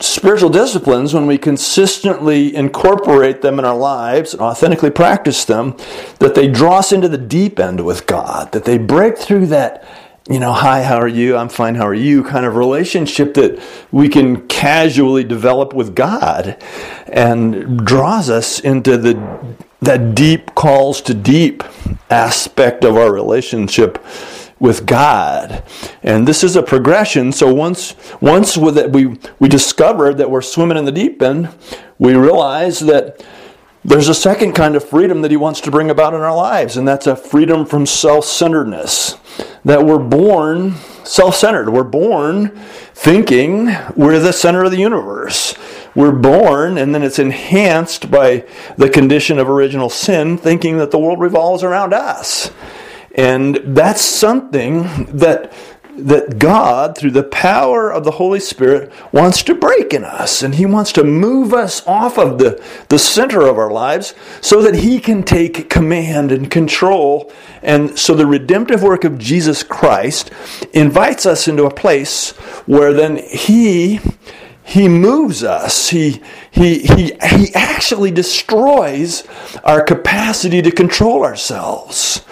spiritual 0.00 0.50
disciplines, 0.50 1.14
when 1.14 1.28
we 1.28 1.38
consistently 1.38 2.52
incorporate 2.56 3.40
them 3.40 3.60
in 3.60 3.64
our 3.64 3.76
lives 3.76 4.32
and 4.32 4.42
authentically 4.42 4.90
practice 4.90 5.44
them, 5.44 5.76
that 6.18 6.34
they 6.34 6.48
draw 6.48 6.78
us 6.78 6.90
into 6.90 7.08
the 7.08 7.16
deep 7.16 7.60
end 7.60 7.86
with 7.86 8.08
God, 8.08 8.50
that 8.50 8.64
they 8.64 8.78
break 8.78 9.16
through 9.16 9.46
that 9.46 9.86
you 10.28 10.40
know, 10.40 10.52
hi, 10.52 10.82
how 10.82 10.96
are 10.96 11.06
you? 11.06 11.36
I'm 11.36 11.48
fine, 11.48 11.76
how 11.76 11.86
are 11.86 11.94
you? 11.94 12.24
kind 12.24 12.44
of 12.44 12.56
relationship 12.56 13.34
that 13.34 13.62
we 13.92 14.08
can 14.08 14.48
casually 14.48 15.22
develop 15.22 15.72
with 15.72 15.94
God 15.94 16.60
and 17.06 17.86
draws 17.86 18.28
us 18.28 18.58
into 18.58 18.96
the 18.96 19.14
that 19.80 20.14
deep 20.14 20.54
calls 20.54 21.00
to 21.02 21.14
deep 21.14 21.62
aspect 22.10 22.84
of 22.84 22.96
our 22.96 23.12
relationship 23.12 24.04
with 24.58 24.86
God. 24.86 25.62
And 26.02 26.26
this 26.26 26.42
is 26.42 26.56
a 26.56 26.62
progression. 26.62 27.32
So 27.32 27.52
once 27.52 27.94
once 28.20 28.56
we 28.56 29.18
we 29.38 29.48
discover 29.48 30.14
that 30.14 30.30
we're 30.30 30.42
swimming 30.42 30.78
in 30.78 30.84
the 30.84 30.92
deep 30.92 31.20
end, 31.22 31.50
we 31.98 32.14
realize 32.14 32.80
that 32.80 33.24
there's 33.84 34.08
a 34.08 34.14
second 34.14 34.54
kind 34.54 34.74
of 34.74 34.82
freedom 34.82 35.22
that 35.22 35.30
he 35.30 35.36
wants 35.36 35.60
to 35.60 35.70
bring 35.70 35.90
about 35.90 36.12
in 36.12 36.20
our 36.20 36.34
lives, 36.34 36.76
and 36.76 36.88
that's 36.88 37.06
a 37.06 37.14
freedom 37.14 37.64
from 37.64 37.86
self-centeredness 37.86 39.16
that 39.64 39.84
we're 39.84 39.98
born 39.98 40.74
self 41.04 41.36
centered. 41.36 41.68
We're 41.70 41.84
born 41.84 42.50
thinking 42.94 43.66
we're 43.94 44.18
the 44.18 44.32
center 44.32 44.64
of 44.64 44.72
the 44.72 44.78
universe. 44.78 45.54
We're 45.96 46.12
born, 46.12 46.78
and 46.78 46.94
then 46.94 47.02
it's 47.02 47.18
enhanced 47.18 48.10
by 48.10 48.46
the 48.76 48.88
condition 48.88 49.38
of 49.38 49.48
original 49.48 49.90
sin, 49.90 50.38
thinking 50.38 50.76
that 50.76 50.92
the 50.92 50.98
world 50.98 51.20
revolves 51.20 51.64
around 51.64 51.92
us. 51.94 52.52
And 53.14 53.56
that's 53.64 54.02
something 54.02 55.06
that 55.06 55.52
that 55.98 56.38
God, 56.38 56.96
through 56.96 57.12
the 57.12 57.22
power 57.22 57.90
of 57.90 58.04
the 58.04 58.12
Holy 58.12 58.40
Spirit, 58.40 58.92
wants 59.12 59.42
to 59.44 59.54
break 59.54 59.94
in 59.94 60.04
us. 60.04 60.42
And 60.42 60.54
He 60.54 60.66
wants 60.66 60.92
to 60.92 61.04
move 61.04 61.54
us 61.54 61.86
off 61.86 62.18
of 62.18 62.38
the, 62.38 62.62
the 62.88 62.98
center 62.98 63.40
of 63.42 63.58
our 63.58 63.70
lives 63.70 64.14
so 64.40 64.62
that 64.62 64.76
He 64.76 65.00
can 65.00 65.22
take 65.22 65.70
command 65.70 66.32
and 66.32 66.50
control. 66.50 67.32
And 67.62 67.98
so 67.98 68.14
the 68.14 68.26
redemptive 68.26 68.82
work 68.82 69.04
of 69.04 69.18
Jesus 69.18 69.62
Christ 69.62 70.30
invites 70.72 71.24
us 71.24 71.48
into 71.48 71.64
a 71.64 71.74
place 71.74 72.32
where 72.66 72.92
then 72.92 73.16
He. 73.16 74.00
He 74.66 74.88
moves 74.88 75.44
us. 75.44 75.90
He, 75.90 76.20
he, 76.50 76.80
he, 76.80 77.12
he 77.22 77.54
actually 77.54 78.10
destroys 78.10 79.22
our 79.62 79.80
capacity 79.80 80.60
to 80.60 80.72
control 80.72 81.22
ourselves. 81.24 82.24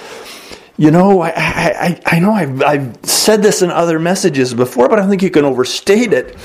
You 0.76 0.90
know, 0.90 1.20
I, 1.20 1.32
I, 1.36 2.00
I 2.04 2.18
know 2.18 2.32
I've, 2.32 2.60
I've 2.60 2.98
said 3.04 3.40
this 3.40 3.62
in 3.62 3.70
other 3.70 4.00
messages 4.00 4.52
before, 4.52 4.88
but 4.88 4.98
I 4.98 5.08
think 5.08 5.22
you 5.22 5.30
can 5.30 5.44
overstate 5.44 6.12
it. 6.12 6.36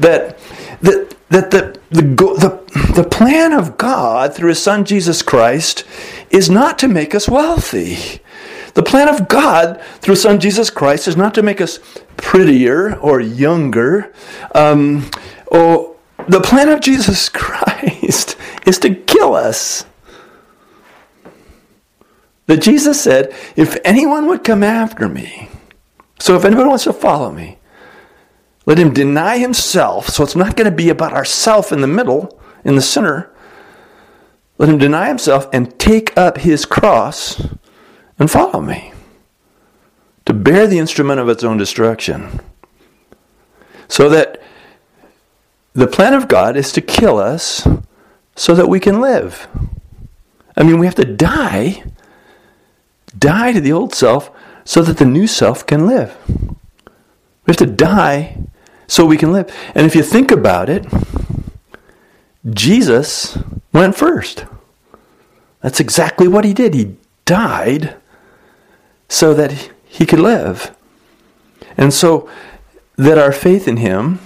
That, 0.00 0.36
that, 0.80 1.14
that 1.28 1.50
the, 1.50 1.78
the, 1.90 2.02
the, 2.02 2.92
the 3.02 3.08
plan 3.08 3.52
of 3.52 3.78
God 3.78 4.34
through 4.34 4.48
His 4.48 4.60
Son 4.60 4.84
Jesus 4.84 5.22
Christ 5.22 5.84
is 6.30 6.50
not 6.50 6.80
to 6.80 6.88
make 6.88 7.14
us 7.14 7.28
wealthy. 7.28 8.20
The 8.74 8.82
plan 8.82 9.08
of 9.08 9.28
God 9.28 9.80
through 10.00 10.16
Son 10.16 10.40
Jesus 10.40 10.70
Christ 10.70 11.08
is 11.08 11.16
not 11.16 11.34
to 11.34 11.42
make 11.42 11.60
us 11.60 11.78
prettier 12.16 12.96
or 12.96 13.20
younger. 13.20 14.12
Um, 14.54 15.10
or 15.46 15.96
the 16.28 16.40
plan 16.40 16.68
of 16.68 16.80
Jesus 16.80 17.28
Christ 17.28 18.36
is 18.66 18.78
to 18.80 18.94
kill 18.94 19.34
us 19.34 19.84
that 22.48 22.62
Jesus 22.62 23.00
said, 23.00 23.34
if 23.56 23.76
anyone 23.84 24.26
would 24.26 24.42
come 24.42 24.62
after 24.62 25.06
me, 25.06 25.50
so 26.18 26.34
if 26.34 26.44
anyone 26.44 26.68
wants 26.68 26.84
to 26.84 26.92
follow 26.94 27.30
me, 27.30 27.58
let 28.64 28.78
him 28.78 28.92
deny 28.92 29.38
himself. 29.38 30.08
So 30.08 30.24
it's 30.24 30.34
not 30.34 30.56
going 30.56 30.68
to 30.68 30.76
be 30.76 30.88
about 30.88 31.12
ourself 31.12 31.72
in 31.72 31.82
the 31.82 31.86
middle, 31.86 32.40
in 32.64 32.74
the 32.74 32.82
center. 32.82 33.30
Let 34.56 34.70
him 34.70 34.78
deny 34.78 35.08
himself 35.08 35.46
and 35.52 35.78
take 35.78 36.16
up 36.16 36.38
his 36.38 36.64
cross 36.64 37.40
and 38.18 38.30
follow 38.30 38.60
me. 38.60 38.92
To 40.26 40.34
bear 40.34 40.66
the 40.66 40.78
instrument 40.78 41.20
of 41.20 41.28
its 41.28 41.44
own 41.44 41.56
destruction. 41.56 42.40
So 43.88 44.08
that 44.08 44.42
the 45.72 45.86
plan 45.86 46.14
of 46.14 46.28
God 46.28 46.56
is 46.56 46.72
to 46.72 46.80
kill 46.80 47.18
us 47.18 47.66
so 48.36 48.54
that 48.54 48.68
we 48.68 48.80
can 48.80 49.00
live. 49.00 49.48
I 50.56 50.62
mean, 50.62 50.78
we 50.78 50.86
have 50.86 50.94
to 50.96 51.04
die 51.04 51.84
Die 53.16 53.52
to 53.52 53.60
the 53.60 53.72
old 53.72 53.94
self 53.94 54.30
so 54.64 54.82
that 54.82 54.98
the 54.98 55.04
new 55.04 55.26
self 55.26 55.66
can 55.66 55.86
live. 55.86 56.16
We 56.26 57.52
have 57.52 57.56
to 57.56 57.66
die 57.66 58.36
so 58.86 59.06
we 59.06 59.16
can 59.16 59.32
live. 59.32 59.52
And 59.74 59.86
if 59.86 59.94
you 59.94 60.02
think 60.02 60.30
about 60.30 60.68
it, 60.68 60.86
Jesus 62.48 63.38
went 63.72 63.96
first. 63.96 64.44
That's 65.62 65.80
exactly 65.80 66.28
what 66.28 66.44
he 66.44 66.52
did. 66.52 66.74
He 66.74 66.96
died 67.24 67.96
so 69.08 69.34
that 69.34 69.70
he 69.84 70.06
could 70.06 70.20
live. 70.20 70.74
And 71.76 71.92
so 71.92 72.28
that 72.96 73.18
our 73.18 73.32
faith 73.32 73.66
in 73.66 73.78
him 73.78 74.20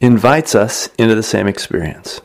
invites 0.00 0.54
us 0.54 0.88
into 0.98 1.14
the 1.14 1.22
same 1.22 1.46
experience. 1.46 2.20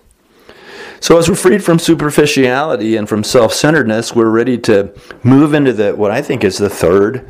So 1.01 1.17
as 1.17 1.29
we're 1.29 1.35
freed 1.35 1.63
from 1.63 1.79
superficiality 1.79 2.97
and 2.97 3.07
from 3.07 3.23
self-centeredness, 3.23 4.13
we're 4.13 4.29
ready 4.29 4.57
to 4.59 4.93
move 5.23 5.53
into 5.53 5.71
the 5.71 5.95
what 5.95 6.11
I 6.11 6.21
think 6.21 6.43
is 6.43 6.57
the 6.57 6.69
third 6.69 7.29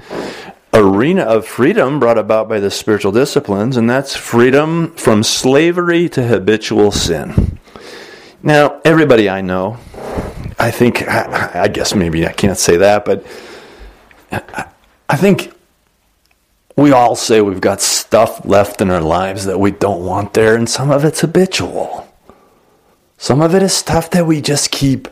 arena 0.73 1.23
of 1.23 1.45
freedom 1.45 1.99
brought 1.99 2.17
about 2.17 2.49
by 2.49 2.59
the 2.59 2.71
spiritual 2.71 3.11
disciplines, 3.11 3.77
and 3.77 3.89
that's 3.89 4.15
freedom 4.15 4.91
from 4.95 5.23
slavery 5.23 6.09
to 6.09 6.23
habitual 6.23 6.91
sin. 6.91 7.59
Now, 8.41 8.79
everybody 8.85 9.29
I 9.29 9.41
know, 9.41 9.77
I 10.57 10.71
think, 10.71 11.07
I, 11.07 11.67
guess 11.67 11.93
maybe 11.93 12.25
I 12.25 12.31
can't 12.31 12.57
say 12.57 12.77
that, 12.77 13.05
but 13.05 13.25
I 14.31 14.68
think 15.15 15.51
we 16.75 16.91
all 16.91 17.15
say 17.15 17.41
we've 17.41 17.59
got 17.59 17.81
stuff 17.81 18.45
left 18.45 18.79
in 18.79 18.89
our 18.89 19.01
lives 19.01 19.45
that 19.45 19.59
we 19.59 19.71
don't 19.71 20.05
want 20.05 20.33
there, 20.33 20.55
and 20.55 20.69
some 20.69 20.91
of 20.91 21.03
it's 21.03 21.21
habitual. 21.21 22.07
Some 23.17 23.41
of 23.41 23.53
it 23.53 23.61
is 23.61 23.73
stuff 23.73 24.09
that 24.11 24.25
we 24.25 24.39
just 24.39 24.71
keep 24.71 25.09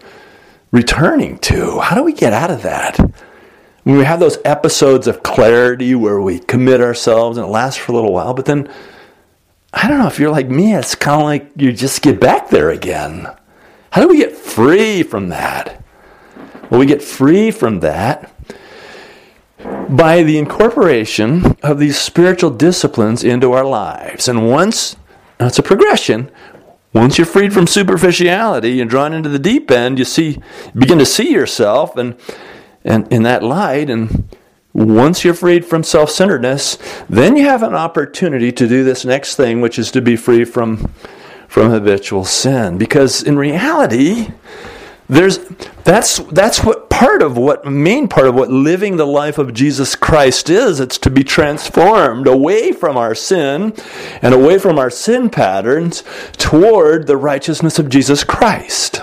returning 0.72 1.40
to. 1.40 1.80
How 1.80 1.96
do 1.96 2.04
we 2.04 2.14
get 2.14 2.32
out 2.32 2.52
of 2.52 2.62
that? 2.62 2.98
When 3.84 3.98
we 3.98 4.06
have 4.06 4.20
those 4.20 4.38
episodes 4.46 5.08
of 5.08 5.24
clarity 5.24 5.96
where 5.96 6.22
we 6.22 6.40
commit 6.40 6.80
ourselves 6.80 7.38
and 7.38 7.48
it 7.48 7.50
lasts 7.50 7.80
for 7.80 7.92
a 7.92 7.96
little 7.96 8.14
while, 8.14 8.34
but 8.34 8.46
then 8.46 8.72
I 9.74 9.88
don't 9.88 10.00
know 10.00 10.08
if 10.08 10.20
you're 10.20 10.32
like 10.32 10.50
me, 10.50 10.74
it's 10.74 10.96
kind 10.96 11.22
of 11.22 11.26
like 11.26 11.52
you 11.56 11.74
just 11.74 12.02
get 12.02 12.20
back 12.20 12.50
there 12.50 12.70
again. 12.70 13.28
How 13.92 14.02
do 14.02 14.08
we 14.08 14.18
get 14.18 14.36
free 14.36 15.04
from 15.04 15.30
that? 15.30 15.84
Well, 16.70 16.80
we 16.80 16.86
get 16.86 17.02
free 17.02 17.52
from 17.52 17.82
that 17.82 18.32
by 19.90 20.24
the 20.24 20.38
incorporation 20.38 21.56
of 21.64 21.80
these 21.80 21.98
spiritual 21.98 22.50
disciplines 22.50 23.24
into 23.24 23.54
our 23.54 23.66
lives. 23.66 24.28
And 24.28 24.50
once, 24.50 24.96
it's 25.40 25.60
a 25.60 25.64
progression, 25.64 26.30
once 26.94 27.18
you're 27.18 27.28
freed 27.28 27.54
from 27.54 27.68
superficiality 27.68 28.82
and 28.82 28.90
drawn 28.90 29.14
into 29.14 29.30
the 29.30 29.40
deep 29.40 29.70
end, 29.70 30.00
you 30.00 30.06
see, 30.06 30.40
begin 30.74 30.98
to 30.98 31.06
see 31.06 31.32
yourself 31.32 31.96
and, 31.96 32.16
and 32.84 33.12
in 33.14 33.24
that 33.24 33.44
light. 33.44 33.90
And 33.90 34.28
once 34.74 35.24
you're 35.24 35.34
freed 35.34 35.66
from 35.66 35.84
self 35.84 36.10
centeredness, 36.10 36.78
then 37.10 37.36
you 37.36 37.44
have 37.44 37.62
an 37.62 37.76
opportunity 37.76 38.52
to 38.52 38.68
do 38.68 38.84
this 38.84 39.06
next 39.06 39.36
thing, 39.36 39.62
which 39.62 39.78
is 39.78 39.92
to 39.92 40.02
be 40.02 40.16
free 40.16 40.44
from, 40.44 40.92
from 41.48 41.70
habitual 41.70 42.26
sin. 42.26 42.78
Because 42.78 43.22
in 43.22 43.38
reality, 43.38 44.30
there's 45.10 45.38
that's 45.86 46.18
that's 46.18 46.64
what 46.64 46.90
part 46.90 47.22
of 47.22 47.38
what 47.38 47.66
main 47.66 48.08
part 48.08 48.28
of 48.28 48.36
what 48.36 48.50
living 48.50 48.98
the 48.98 49.06
life 49.06 49.38
of 49.38 49.54
Jesus 49.54 49.96
Christ 49.96 50.50
is. 50.50 50.80
It's 50.80 50.98
to 51.00 51.10
be 51.10 51.24
transformed 51.24 52.28
away 52.28 52.74
from 52.74 52.98
our 52.98 53.16
sin 53.16 53.74
and 54.22 54.34
away 54.34 54.58
from 54.60 54.78
our 54.78 54.90
sin 54.90 55.30
patterns 55.30 56.04
toward 56.34 57.08
the 57.08 57.18
righteousness 57.18 57.80
of 57.80 57.90
Jesus 57.90 58.24
Christ. 58.24 59.02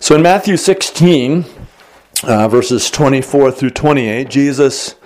So 0.00 0.16
in 0.16 0.22
Matthew 0.22 0.56
16, 0.56 1.44
uh, 2.24 2.48
verses 2.48 2.90
24 2.90 3.52
through 3.52 3.70
28, 3.70 4.28
Jesus 4.28 4.96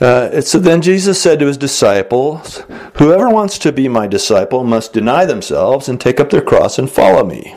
uh, 0.00 0.42
Then 0.52 0.82
Jesus 0.82 1.20
said 1.20 1.38
to 1.38 1.46
his 1.46 1.56
disciples, 1.56 2.62
Whoever 2.96 3.28
wants 3.28 3.58
to 3.58 3.72
be 3.72 3.88
my 3.88 4.06
disciple 4.06 4.64
must 4.64 4.92
deny 4.92 5.24
themselves 5.24 5.88
and 5.88 6.00
take 6.00 6.18
up 6.18 6.30
their 6.30 6.42
cross 6.42 6.78
and 6.78 6.90
follow 6.90 7.24
me. 7.24 7.56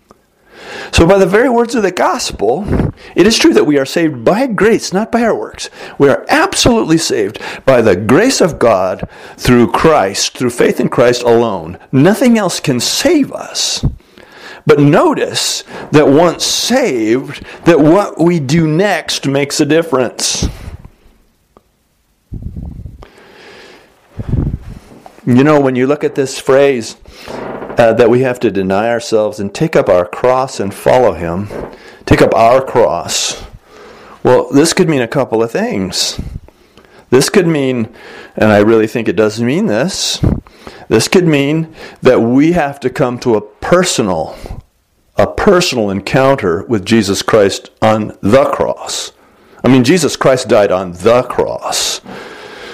So, 0.91 1.07
by 1.07 1.17
the 1.17 1.25
very 1.25 1.49
words 1.49 1.73
of 1.73 1.83
the 1.83 1.91
gospel, 1.91 2.65
it 3.15 3.25
is 3.25 3.37
true 3.37 3.53
that 3.53 3.65
we 3.65 3.77
are 3.77 3.85
saved 3.85 4.25
by 4.25 4.45
grace, 4.47 4.91
not 4.91 5.11
by 5.11 5.21
our 5.23 5.35
works. 5.35 5.69
We 5.97 6.09
are 6.09 6.25
absolutely 6.27 6.97
saved 6.97 7.41
by 7.65 7.81
the 7.81 7.95
grace 7.95 8.41
of 8.41 8.59
God 8.59 9.07
through 9.37 9.71
Christ, 9.71 10.37
through 10.37 10.49
faith 10.49 10.79
in 10.79 10.89
Christ 10.89 11.23
alone. 11.23 11.79
Nothing 11.91 12.37
else 12.37 12.59
can 12.59 12.79
save 12.79 13.31
us. 13.31 13.85
But 14.65 14.79
notice 14.79 15.63
that 15.91 16.07
once 16.07 16.45
saved, 16.45 17.43
that 17.65 17.79
what 17.79 18.19
we 18.19 18.39
do 18.39 18.67
next 18.67 19.27
makes 19.27 19.59
a 19.59 19.65
difference. 19.65 20.47
You 25.25 25.43
know, 25.43 25.59
when 25.59 25.75
you 25.75 25.87
look 25.87 26.03
at 26.03 26.15
this 26.15 26.39
phrase, 26.39 26.97
uh, 27.77 27.93
that 27.93 28.09
we 28.09 28.21
have 28.21 28.39
to 28.41 28.51
deny 28.51 28.89
ourselves 28.89 29.39
and 29.39 29.53
take 29.53 29.75
up 29.75 29.89
our 29.89 30.05
cross 30.05 30.59
and 30.59 30.73
follow 30.73 31.13
Him, 31.13 31.47
take 32.05 32.21
up 32.21 32.33
our 32.35 32.63
cross. 32.63 33.43
Well, 34.23 34.49
this 34.51 34.73
could 34.73 34.89
mean 34.89 35.01
a 35.01 35.07
couple 35.07 35.41
of 35.41 35.51
things. 35.51 36.19
This 37.09 37.29
could 37.29 37.47
mean, 37.47 37.93
and 38.35 38.51
I 38.51 38.59
really 38.59 38.87
think 38.87 39.07
it 39.07 39.15
does 39.15 39.41
mean 39.41 39.65
this, 39.65 40.23
this 40.87 41.07
could 41.07 41.27
mean 41.27 41.73
that 42.01 42.21
we 42.21 42.53
have 42.53 42.79
to 42.81 42.89
come 42.89 43.19
to 43.19 43.35
a 43.35 43.41
personal, 43.41 44.37
a 45.17 45.27
personal 45.27 45.89
encounter 45.89 46.63
with 46.65 46.85
Jesus 46.85 47.21
Christ 47.21 47.69
on 47.81 48.17
the 48.21 48.45
cross. 48.45 49.11
I 49.63 49.67
mean, 49.67 49.83
Jesus 49.83 50.15
Christ 50.15 50.47
died 50.47 50.71
on 50.71 50.93
the 50.93 51.23
cross. 51.23 52.01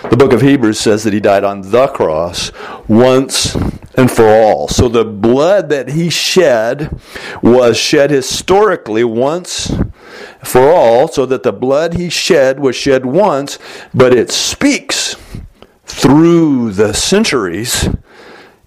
The 0.10 0.16
book 0.18 0.34
of 0.34 0.42
Hebrews 0.42 0.80
says 0.80 1.04
that 1.04 1.14
he 1.14 1.20
died 1.20 1.44
on 1.44 1.62
the 1.62 1.88
cross 1.88 2.52
once 2.88 3.56
and 3.96 4.10
for 4.10 4.28
all. 4.28 4.68
So 4.68 4.88
the 4.88 5.04
blood 5.04 5.70
that 5.70 5.90
he 5.90 6.10
shed 6.10 7.00
was 7.42 7.78
shed 7.78 8.10
historically 8.10 9.04
once 9.04 9.72
for 10.44 10.70
all, 10.70 11.08
so 11.08 11.26
that 11.26 11.44
the 11.44 11.52
blood 11.52 11.96
he 11.96 12.10
shed 12.10 12.60
was 12.60 12.76
shed 12.76 13.06
once, 13.06 13.60
but 13.94 14.14
it 14.14 14.32
speaks 14.32 15.16
through 15.86 16.72
the 16.72 16.94
centuries 16.94 17.90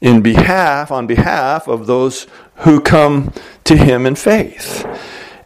in 0.00 0.20
behalf 0.20 0.90
on 0.90 1.06
behalf 1.06 1.68
of 1.68 1.86
those 1.86 2.26
who 2.56 2.80
come 2.80 3.32
to 3.64 3.76
him 3.76 4.04
in 4.06 4.14
faith. 4.14 4.86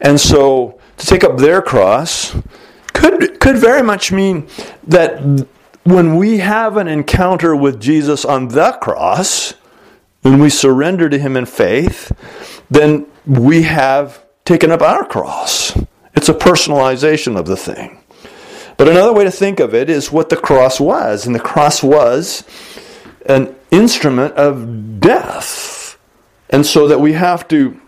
And 0.01 0.19
so 0.19 0.79
to 0.97 1.05
take 1.05 1.23
up 1.23 1.37
their 1.37 1.61
cross 1.61 2.35
could 2.93 3.39
could 3.39 3.57
very 3.57 3.83
much 3.83 4.11
mean 4.11 4.47
that 4.87 5.47
when 5.85 6.15
we 6.15 6.39
have 6.39 6.77
an 6.77 6.87
encounter 6.87 7.55
with 7.55 7.79
Jesus 7.79 8.25
on 8.25 8.49
the 8.49 8.71
cross, 8.81 9.53
when 10.23 10.39
we 10.39 10.49
surrender 10.49 11.07
to 11.09 11.19
Him 11.19 11.37
in 11.37 11.45
faith, 11.45 12.11
then 12.69 13.05
we 13.25 13.61
have 13.61 14.25
taken 14.45 14.71
up 14.71 14.81
our 14.81 15.05
cross. 15.05 15.77
It's 16.15 16.27
a 16.27 16.33
personalization 16.33 17.37
of 17.37 17.45
the 17.45 17.55
thing. 17.55 18.01
But 18.77 18.89
another 18.89 19.13
way 19.13 19.25
to 19.25 19.31
think 19.31 19.59
of 19.59 19.75
it 19.75 19.89
is 19.89 20.11
what 20.11 20.29
the 20.29 20.37
cross 20.37 20.79
was. 20.79 21.27
And 21.27 21.35
the 21.35 21.39
cross 21.39 21.83
was 21.83 22.43
an 23.27 23.55
instrument 23.69 24.33
of 24.33 24.99
death. 24.99 25.99
And 26.49 26.65
so 26.65 26.87
that 26.87 26.99
we 26.99 27.13
have 27.13 27.47
to 27.49 27.79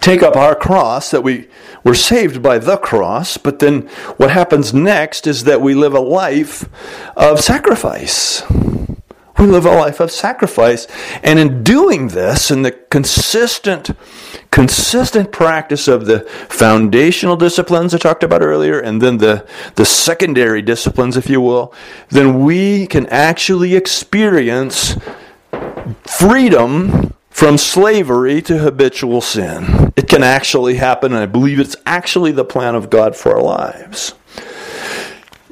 take 0.00 0.22
up 0.22 0.36
our 0.36 0.54
cross, 0.54 1.10
that 1.10 1.22
we 1.22 1.48
we're 1.84 1.94
saved 1.94 2.42
by 2.42 2.58
the 2.58 2.76
cross, 2.76 3.36
but 3.36 3.58
then 3.58 3.82
what 4.16 4.30
happens 4.30 4.72
next 4.72 5.26
is 5.26 5.44
that 5.44 5.60
we 5.60 5.74
live 5.74 5.94
a 5.94 6.00
life 6.00 6.68
of 7.16 7.40
sacrifice. 7.40 8.42
We 9.38 9.48
live 9.48 9.66
a 9.66 9.74
life 9.74 9.98
of 9.98 10.12
sacrifice. 10.12 10.86
And 11.24 11.38
in 11.38 11.64
doing 11.64 12.08
this, 12.08 12.50
in 12.50 12.62
the 12.62 12.70
consistent, 12.70 13.90
consistent 14.52 15.32
practice 15.32 15.88
of 15.88 16.06
the 16.06 16.20
foundational 16.48 17.36
disciplines 17.36 17.92
I 17.92 17.98
talked 17.98 18.22
about 18.22 18.42
earlier, 18.42 18.78
and 18.78 19.02
then 19.02 19.16
the, 19.16 19.44
the 19.74 19.84
secondary 19.84 20.62
disciplines, 20.62 21.16
if 21.16 21.28
you 21.28 21.40
will, 21.40 21.74
then 22.10 22.44
we 22.44 22.86
can 22.86 23.06
actually 23.06 23.74
experience 23.74 24.96
freedom 26.04 27.12
from 27.32 27.58
slavery 27.58 28.42
to 28.42 28.58
habitual 28.58 29.20
sin. 29.20 29.92
It 29.96 30.06
can 30.06 30.22
actually 30.22 30.76
happen, 30.76 31.12
and 31.12 31.20
I 31.20 31.26
believe 31.26 31.58
it's 31.58 31.74
actually 31.86 32.30
the 32.30 32.44
plan 32.44 32.74
of 32.74 32.90
God 32.90 33.16
for 33.16 33.34
our 33.34 33.42
lives. 33.42 34.14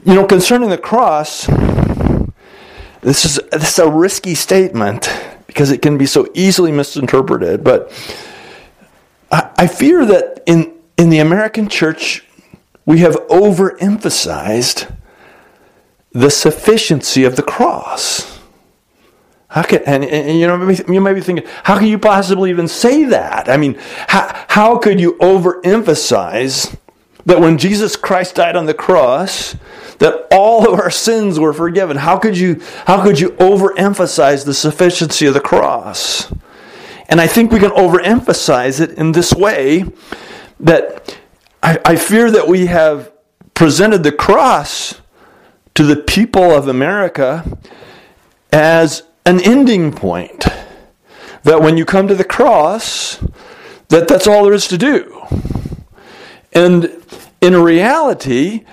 You 0.05 0.15
know, 0.15 0.27
concerning 0.27 0.71
the 0.71 0.79
cross, 0.79 1.47
this 3.01 3.25
is, 3.25 3.41
this 3.51 3.73
is 3.73 3.79
a 3.79 3.91
risky 3.91 4.35
statement 4.35 5.11
because 5.47 5.71
it 5.71 5.83
can 5.83 5.99
be 5.99 6.07
so 6.07 6.29
easily 6.35 6.71
misinterpreted, 6.71 7.65
but 7.65 7.91
I, 9.33 9.51
I 9.57 9.67
fear 9.67 10.05
that 10.05 10.43
in, 10.47 10.73
in 10.97 11.11
the 11.11 11.19
American 11.19 11.69
church, 11.69 12.25
we 12.85 12.99
have 12.99 13.17
overemphasized 13.29 14.95
the 16.13 16.31
sufficiency 16.31 17.25
of 17.25 17.37
the 17.37 17.43
cross. 17.43 18.30
How 19.51 19.63
can, 19.65 19.83
and, 19.83 20.05
and, 20.05 20.39
you 20.39 20.47
know, 20.47 20.71
you 20.71 21.01
may 21.01 21.13
be 21.13 21.21
thinking, 21.21 21.45
how 21.65 21.77
can 21.77 21.89
you 21.89 21.99
possibly 21.99 22.51
even 22.51 22.69
say 22.69 23.05
that? 23.07 23.49
I 23.49 23.57
mean, 23.57 23.77
how, 24.07 24.45
how 24.49 24.79
could 24.79 25.01
you 25.01 25.15
overemphasize 25.15 26.77
that 27.27 27.41
when 27.41 27.59
Jesus 27.59 27.97
Christ 27.97 28.37
died 28.37 28.55
on 28.55 28.67
the 28.67 28.75
cross, 28.75 29.57
that 29.99 30.29
all 30.31 30.73
of 30.73 30.79
our 30.79 30.91
sins 30.91 31.41
were 31.41 31.53
forgiven? 31.53 31.97
How 31.97 32.17
could 32.17 32.39
you, 32.39 32.63
how 32.87 33.03
could 33.03 33.19
you 33.19 33.31
overemphasize 33.31 34.45
the 34.45 34.55
sufficiency 34.55 35.27
of 35.27 35.35
the 35.35 35.41
cross? 35.41 36.33
And 37.09 37.21
I 37.21 37.27
think 37.27 37.51
we 37.51 37.59
can 37.59 37.73
overemphasize 37.73 38.81
it 38.81 38.93
in 38.93 39.11
this 39.11 39.35
way 39.35 39.85
that 40.61 41.19
I, 41.61 41.81
I 41.85 41.97
fear 41.97 42.31
that 42.31 42.47
we 42.47 42.67
have 42.67 43.11
presented 43.55 44.05
the 44.05 44.13
cross 44.13 45.01
to 45.75 45.83
the 45.83 45.97
people 45.97 46.53
of 46.53 46.69
America 46.69 47.59
as 48.53 49.03
an 49.25 49.41
ending 49.41 49.93
point. 49.93 50.47
That 51.45 51.63
when 51.63 51.77
you 51.77 51.85
come 51.85 52.07
to 52.09 52.15
the 52.15 52.25
cross, 52.25 53.19
that 53.89 54.09
that's 54.09 54.27
all 54.27 54.45
there 54.45 54.53
is 54.53 54.69
to 54.69 54.79
do. 54.79 55.27
And 56.53 57.03
in 57.41 57.57
reality, 57.57 58.65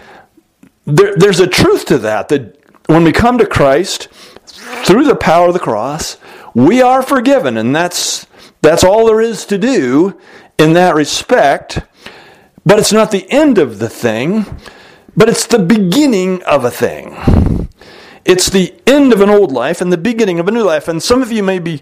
there, 0.85 1.15
there's 1.15 1.39
a 1.39 1.47
truth 1.47 1.85
to 1.85 1.97
that, 1.99 2.29
that 2.29 2.57
when 2.87 3.03
we 3.03 3.11
come 3.11 3.37
to 3.37 3.45
Christ, 3.45 4.09
through 4.85 5.05
the 5.05 5.15
power 5.15 5.47
of 5.47 5.53
the 5.53 5.59
cross, 5.59 6.17
we 6.53 6.81
are 6.81 7.01
forgiven, 7.01 7.57
and 7.57 7.75
that's 7.75 8.25
that's 8.61 8.83
all 8.83 9.05
there 9.05 9.21
is 9.21 9.45
to 9.45 9.57
do 9.57 10.19
in 10.57 10.73
that 10.73 10.95
respect. 10.95 11.79
But 12.65 12.79
it's 12.79 12.91
not 12.91 13.11
the 13.11 13.29
end 13.29 13.57
of 13.57 13.79
the 13.79 13.89
thing, 13.89 14.45
but 15.15 15.29
it's 15.29 15.45
the 15.45 15.59
beginning 15.59 16.43
of 16.43 16.65
a 16.65 16.71
thing. 16.71 17.15
It's 18.27 18.49
the 18.49 18.75
end 18.85 19.13
of 19.13 19.21
an 19.21 19.29
old 19.29 19.53
life 19.53 19.79
and 19.79 19.91
the 19.91 19.97
beginning 19.97 20.37
of 20.37 20.49
a 20.49 20.51
new 20.51 20.63
life. 20.63 20.89
And 20.89 21.01
some 21.01 21.21
of 21.21 21.31
you 21.31 21.41
may 21.41 21.59
be 21.59 21.79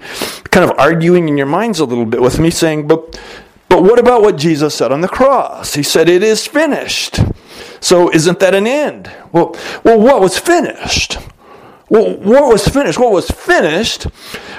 kind 0.52 0.70
of 0.70 0.78
arguing 0.78 1.28
in 1.28 1.38
your 1.38 1.48
minds 1.48 1.80
a 1.80 1.86
little 1.86 2.06
bit 2.06 2.22
with 2.22 2.40
me, 2.40 2.52
saying, 2.52 2.88
but, 2.88 3.20
but 3.68 3.82
what 3.82 3.98
about 3.98 4.22
what 4.22 4.38
Jesus 4.38 4.76
said 4.76 4.92
on 4.92 5.02
the 5.02 5.08
cross? 5.08 5.74
He 5.74 5.82
said, 5.82 6.08
It 6.08 6.22
is 6.22 6.46
finished. 6.46 7.20
So 7.82 8.12
isn't 8.12 8.40
that 8.40 8.54
an 8.54 8.68
end? 8.68 9.12
Well, 9.32 9.56
well 9.84 10.00
what 10.00 10.22
was 10.22 10.38
finished? 10.38 11.18
Well, 11.90 12.16
what 12.18 12.52
was 12.52 12.68
finished? 12.68 13.00
What 13.00 13.12
was 13.12 13.30
finished 13.30 14.06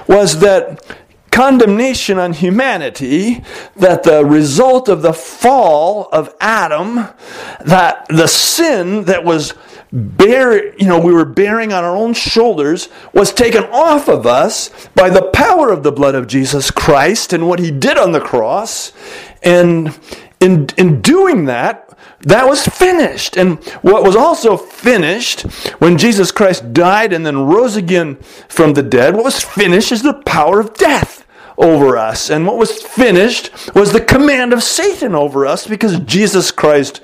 was 0.08 0.40
that 0.40 0.84
condemnation 1.30 2.18
on 2.18 2.32
humanity 2.32 3.44
that 3.76 4.02
the 4.02 4.24
result 4.24 4.88
of 4.88 5.02
the 5.02 5.12
fall 5.12 6.08
of 6.10 6.34
Adam, 6.40 7.08
that 7.64 8.06
the 8.08 8.26
sin 8.26 9.04
that 9.04 9.24
was 9.24 9.54
bear, 9.96 10.76
you 10.76 10.86
know, 10.86 11.00
we 11.00 11.12
were 11.12 11.24
bearing 11.24 11.72
on 11.72 11.82
our 11.82 11.96
own 11.96 12.12
shoulders 12.12 12.88
was 13.14 13.32
taken 13.32 13.64
off 13.64 14.08
of 14.08 14.26
us 14.26 14.88
by 14.94 15.08
the 15.08 15.30
power 15.32 15.70
of 15.70 15.82
the 15.82 15.92
blood 15.92 16.14
of 16.14 16.26
Jesus 16.26 16.70
Christ 16.70 17.32
and 17.32 17.48
what 17.48 17.58
he 17.58 17.70
did 17.70 17.96
on 17.96 18.12
the 18.12 18.20
cross. 18.20 18.92
And 19.42 19.98
in, 20.40 20.68
in 20.76 21.00
doing 21.00 21.46
that, 21.46 21.98
that 22.20 22.46
was 22.46 22.66
finished. 22.66 23.36
And 23.36 23.62
what 23.82 24.02
was 24.02 24.16
also 24.16 24.56
finished 24.56 25.42
when 25.80 25.96
Jesus 25.96 26.30
Christ 26.30 26.74
died 26.74 27.12
and 27.12 27.24
then 27.24 27.46
rose 27.46 27.76
again 27.76 28.16
from 28.48 28.74
the 28.74 28.82
dead, 28.82 29.14
what 29.14 29.24
was 29.24 29.42
finished 29.42 29.92
is 29.92 30.02
the 30.02 30.22
power 30.24 30.60
of 30.60 30.74
death 30.74 31.26
over 31.56 31.96
us. 31.96 32.28
And 32.28 32.46
what 32.46 32.58
was 32.58 32.82
finished 32.82 33.74
was 33.74 33.92
the 33.92 34.00
command 34.00 34.52
of 34.52 34.62
Satan 34.62 35.14
over 35.14 35.46
us 35.46 35.66
because 35.66 35.98
Jesus 36.00 36.50
Christ 36.50 37.00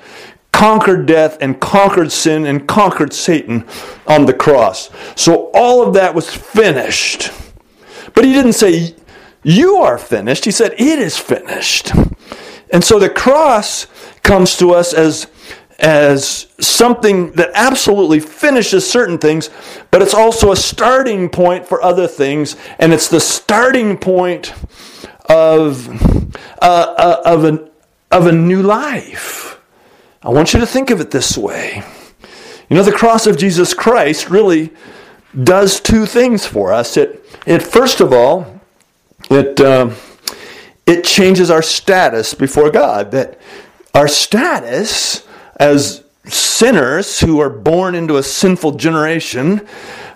conquered 0.53 1.05
death 1.05 1.37
and 1.41 1.59
conquered 1.59 2.11
sin 2.11 2.45
and 2.45 2.65
conquered 2.67 3.11
Satan 3.11 3.67
on 4.07 4.25
the 4.25 4.33
cross. 4.33 4.89
So 5.15 5.51
all 5.53 5.85
of 5.85 5.93
that 5.95 6.15
was 6.15 6.33
finished. 6.33 7.31
But 8.13 8.23
he 8.23 8.31
didn't 8.31 8.53
say, 8.53 8.95
You 9.43 9.77
are 9.77 9.97
finished. 9.97 10.45
He 10.45 10.51
said, 10.51 10.73
It 10.77 10.99
is 10.99 11.17
finished. 11.17 11.91
And 12.71 12.83
so 12.83 12.97
the 12.97 13.09
cross 13.09 13.87
comes 14.23 14.55
to 14.57 14.71
us 14.71 14.93
as 14.93 15.27
as 15.79 16.47
something 16.61 17.31
that 17.33 17.49
absolutely 17.53 18.19
finishes 18.19 18.89
certain 18.89 19.17
things, 19.17 19.49
but 19.91 20.01
it's 20.01 20.13
also 20.13 20.53
a 20.53 20.55
starting 20.55 21.27
point 21.27 21.67
for 21.67 21.81
other 21.83 22.07
things, 22.07 22.55
and 22.79 22.93
it's 22.93 23.09
the 23.09 23.19
starting 23.19 23.97
point 23.97 24.53
of, 25.27 25.89
uh, 26.61 26.95
uh, 26.97 27.21
of, 27.25 27.43
an, 27.43 27.69
of 28.11 28.27
a 28.27 28.31
new 28.31 28.61
life. 28.61 29.52
I 30.23 30.29
want 30.29 30.53
you 30.53 30.59
to 30.61 30.65
think 30.65 30.89
of 30.89 31.01
it 31.01 31.11
this 31.11 31.37
way. 31.37 31.83
You 32.69 32.77
know, 32.77 32.83
the 32.83 32.93
cross 32.93 33.27
of 33.27 33.37
Jesus 33.37 33.73
Christ 33.73 34.29
really 34.29 34.71
does 35.43 35.81
two 35.81 36.05
things 36.05 36.45
for 36.45 36.71
us. 36.71 36.95
It, 36.95 37.25
it 37.45 37.61
first 37.61 37.99
of 37.99 38.13
all, 38.13 38.61
it, 39.29 39.59
uh, 39.59 39.93
it 40.85 41.03
changes 41.03 41.51
our 41.51 41.61
status 41.61 42.33
before 42.33 42.69
God. 42.69 43.11
That 43.11 43.37
our 43.93 44.07
status 44.07 45.27
as 45.57 46.03
sinners 46.25 47.19
who 47.19 47.39
are 47.39 47.49
born 47.49 47.93
into 47.93 48.15
a 48.15 48.23
sinful 48.23 48.73
generation, 48.73 49.67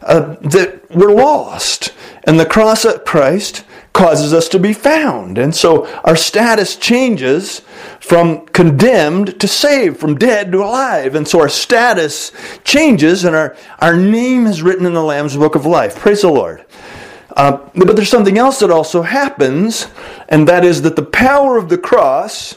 uh, 0.01 0.35
that 0.41 0.89
we're 0.89 1.11
lost. 1.11 1.93
And 2.23 2.39
the 2.39 2.45
cross 2.45 2.85
of 2.85 3.03
Christ 3.03 3.65
causes 3.97 4.31
us 4.31 4.47
to 4.49 4.59
be 4.59 4.73
found. 4.73 5.39
And 5.39 5.53
so 5.55 5.87
our 6.03 6.15
status 6.15 6.75
changes 6.75 7.63
from 7.99 8.45
condemned 8.45 9.39
to 9.39 9.47
saved, 9.47 9.97
from 9.97 10.15
dead 10.15 10.51
to 10.51 10.59
alive. 10.63 11.15
And 11.15 11.27
so 11.27 11.41
our 11.41 11.49
status 11.49 12.31
changes 12.63 13.25
and 13.25 13.35
our, 13.35 13.57
our 13.79 13.97
name 13.97 14.45
is 14.45 14.61
written 14.61 14.85
in 14.85 14.93
the 14.93 15.03
Lamb's 15.03 15.35
Book 15.35 15.55
of 15.55 15.65
Life. 15.65 15.97
Praise 15.97 16.21
the 16.21 16.29
Lord. 16.29 16.63
Uh, 17.35 17.69
but 17.75 17.95
there's 17.95 18.09
something 18.09 18.37
else 18.37 18.59
that 18.59 18.71
also 18.71 19.01
happens, 19.01 19.87
and 20.29 20.47
that 20.47 20.63
is 20.63 20.81
that 20.83 20.95
the 20.95 21.03
power 21.03 21.57
of 21.57 21.69
the 21.69 21.77
cross 21.77 22.55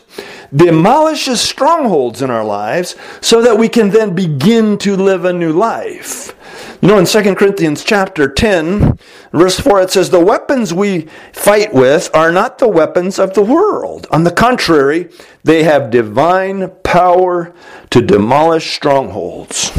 demolishes 0.54 1.40
strongholds 1.40 2.22
in 2.22 2.30
our 2.30 2.44
lives 2.44 2.96
so 3.20 3.42
that 3.42 3.58
we 3.58 3.68
can 3.68 3.90
then 3.90 4.14
begin 4.14 4.78
to 4.78 4.96
live 4.96 5.24
a 5.24 5.32
new 5.32 5.52
life. 5.52 6.34
You 6.82 6.88
know, 6.88 6.98
in 6.98 7.04
2 7.04 7.34
Corinthians 7.34 7.84
chapter 7.84 8.26
10, 8.26 8.98
verse 9.32 9.60
4, 9.60 9.82
it 9.82 9.90
says, 9.90 10.10
The 10.10 10.24
weapons 10.24 10.72
we 10.72 11.08
fight 11.32 11.74
with 11.74 12.08
are 12.14 12.32
not 12.32 12.58
the 12.58 12.68
weapons 12.68 13.18
of 13.18 13.34
the 13.34 13.42
world. 13.42 14.06
On 14.10 14.24
the 14.24 14.30
contrary, 14.30 15.10
they 15.44 15.62
have 15.64 15.90
divine 15.90 16.70
power 16.82 17.54
to 17.90 18.00
demolish 18.00 18.72
strongholds. 18.72 19.72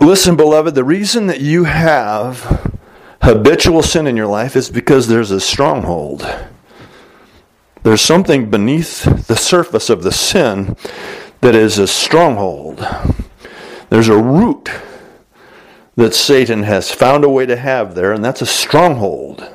Listen, 0.00 0.34
beloved, 0.36 0.74
the 0.74 0.84
reason 0.84 1.26
that 1.26 1.40
you 1.40 1.64
have 1.64 2.80
habitual 3.22 3.82
sin 3.82 4.06
in 4.06 4.16
your 4.16 4.26
life 4.26 4.56
is 4.56 4.70
because 4.70 5.08
there's 5.08 5.30
a 5.30 5.40
stronghold. 5.40 6.26
There's 7.84 8.00
something 8.00 8.48
beneath 8.48 9.04
the 9.26 9.36
surface 9.36 9.90
of 9.90 10.02
the 10.02 10.10
sin 10.10 10.74
that 11.42 11.54
is 11.54 11.78
a 11.78 11.86
stronghold. 11.86 12.78
There's 13.90 14.08
a 14.08 14.16
root 14.16 14.70
that 15.94 16.14
Satan 16.14 16.62
has 16.62 16.90
found 16.90 17.24
a 17.24 17.28
way 17.28 17.44
to 17.44 17.56
have 17.56 17.94
there, 17.94 18.12
and 18.12 18.24
that's 18.24 18.40
a 18.40 18.46
stronghold. 18.46 19.46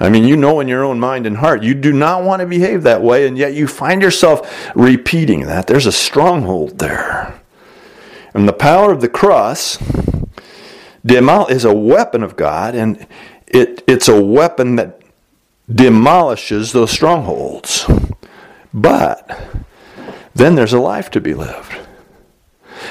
I 0.00 0.08
mean, 0.08 0.24
you 0.24 0.36
know 0.36 0.58
in 0.58 0.66
your 0.66 0.82
own 0.82 0.98
mind 0.98 1.28
and 1.28 1.36
heart, 1.36 1.62
you 1.62 1.74
do 1.74 1.92
not 1.92 2.24
want 2.24 2.40
to 2.40 2.46
behave 2.46 2.82
that 2.82 3.02
way, 3.02 3.28
and 3.28 3.38
yet 3.38 3.54
you 3.54 3.68
find 3.68 4.02
yourself 4.02 4.72
repeating 4.74 5.42
that. 5.42 5.68
There's 5.68 5.86
a 5.86 5.92
stronghold 5.92 6.80
there. 6.80 7.40
And 8.34 8.48
the 8.48 8.52
power 8.52 8.90
of 8.90 9.00
the 9.00 9.08
cross 9.08 9.78
is 11.04 11.64
a 11.64 11.74
weapon 11.74 12.24
of 12.24 12.34
God, 12.34 12.74
and 12.74 13.06
it, 13.46 13.84
it's 13.86 14.08
a 14.08 14.20
weapon 14.20 14.74
that 14.74 14.99
demolishes 15.72 16.72
those 16.72 16.90
strongholds. 16.90 17.86
But 18.72 19.28
then 20.34 20.54
there's 20.54 20.72
a 20.72 20.80
life 20.80 21.10
to 21.12 21.20
be 21.20 21.34
lived. 21.34 21.76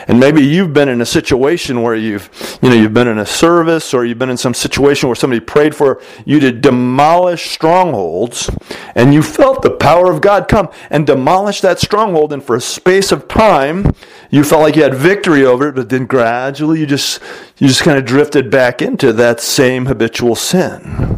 And 0.07 0.19
maybe 0.19 0.45
you've 0.45 0.73
been 0.73 0.89
in 0.89 1.01
a 1.01 1.05
situation 1.05 1.81
where 1.81 1.95
you've, 1.95 2.29
you 2.61 2.69
know, 2.69 2.75
you've 2.75 2.93
been 2.93 3.07
in 3.07 3.17
a 3.17 3.25
service 3.25 3.93
or 3.93 4.05
you've 4.05 4.19
been 4.19 4.29
in 4.29 4.37
some 4.37 4.53
situation 4.53 5.09
where 5.09 5.15
somebody 5.15 5.39
prayed 5.39 5.75
for 5.75 6.01
you 6.25 6.39
to 6.39 6.51
demolish 6.51 7.51
strongholds 7.51 8.49
and 8.95 9.13
you 9.13 9.21
felt 9.21 9.61
the 9.61 9.71
power 9.71 10.11
of 10.11 10.21
God 10.21 10.47
come 10.47 10.69
and 10.89 11.05
demolish 11.05 11.61
that 11.61 11.79
stronghold 11.79 12.33
and 12.33 12.43
for 12.43 12.55
a 12.55 12.61
space 12.61 13.11
of 13.11 13.27
time 13.27 13.93
you 14.29 14.43
felt 14.43 14.61
like 14.61 14.75
you 14.75 14.83
had 14.83 14.95
victory 14.95 15.43
over 15.43 15.69
it 15.69 15.75
but 15.75 15.89
then 15.89 16.05
gradually 16.05 16.79
you 16.79 16.85
just 16.85 17.21
you 17.57 17.67
just 17.67 17.83
kind 17.83 17.97
of 17.97 18.05
drifted 18.05 18.49
back 18.49 18.81
into 18.81 19.11
that 19.13 19.39
same 19.39 19.85
habitual 19.87 20.35
sin. 20.35 21.08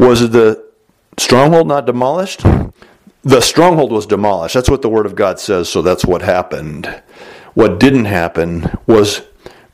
Was 0.00 0.30
the 0.30 0.64
stronghold 1.18 1.68
not 1.68 1.84
demolished? 1.84 2.42
The 3.20 3.42
stronghold 3.42 3.92
was 3.92 4.06
demolished. 4.06 4.54
That's 4.54 4.70
what 4.70 4.80
the 4.80 4.88
Word 4.88 5.04
of 5.04 5.14
God 5.14 5.38
says, 5.38 5.68
so 5.68 5.82
that's 5.82 6.06
what 6.06 6.22
happened. 6.22 7.02
What 7.52 7.78
didn't 7.78 8.06
happen 8.06 8.70
was 8.86 9.20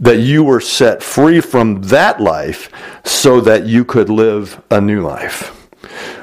that 0.00 0.18
you 0.18 0.42
were 0.42 0.60
set 0.60 1.00
free 1.00 1.40
from 1.40 1.80
that 1.82 2.20
life 2.20 2.72
so 3.04 3.40
that 3.42 3.66
you 3.66 3.84
could 3.84 4.10
live 4.10 4.60
a 4.68 4.80
new 4.80 5.00
life. 5.00 5.52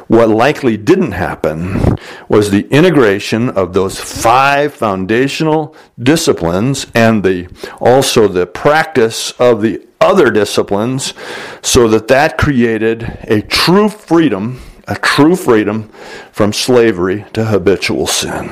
What 0.10 0.28
likely 0.28 0.76
didn't 0.76 1.14
happen 1.14 1.96
was 2.28 2.52
the 2.52 2.68
integration 2.72 3.52
of 3.52 3.72
those 3.72 4.02
five 4.02 4.74
foundational 4.74 5.78
disciplines 5.98 6.88
and 6.94 7.24
the 7.24 7.48
also 7.80 8.28
the 8.28 8.48
practice 8.48 9.32
of 9.40 9.62
the 9.62 9.88
other 10.04 10.30
disciplines 10.30 11.14
so 11.62 11.88
that 11.88 12.08
that 12.10 12.38
created 12.38 13.18
a 13.24 13.42
true 13.42 13.90
freedom, 13.90 14.62
a 14.88 14.96
true 14.96 15.36
freedom 15.36 15.90
from 16.32 16.54
slavery 16.54 17.26
to 17.34 17.46
habitual 17.46 18.06
sin. 18.06 18.52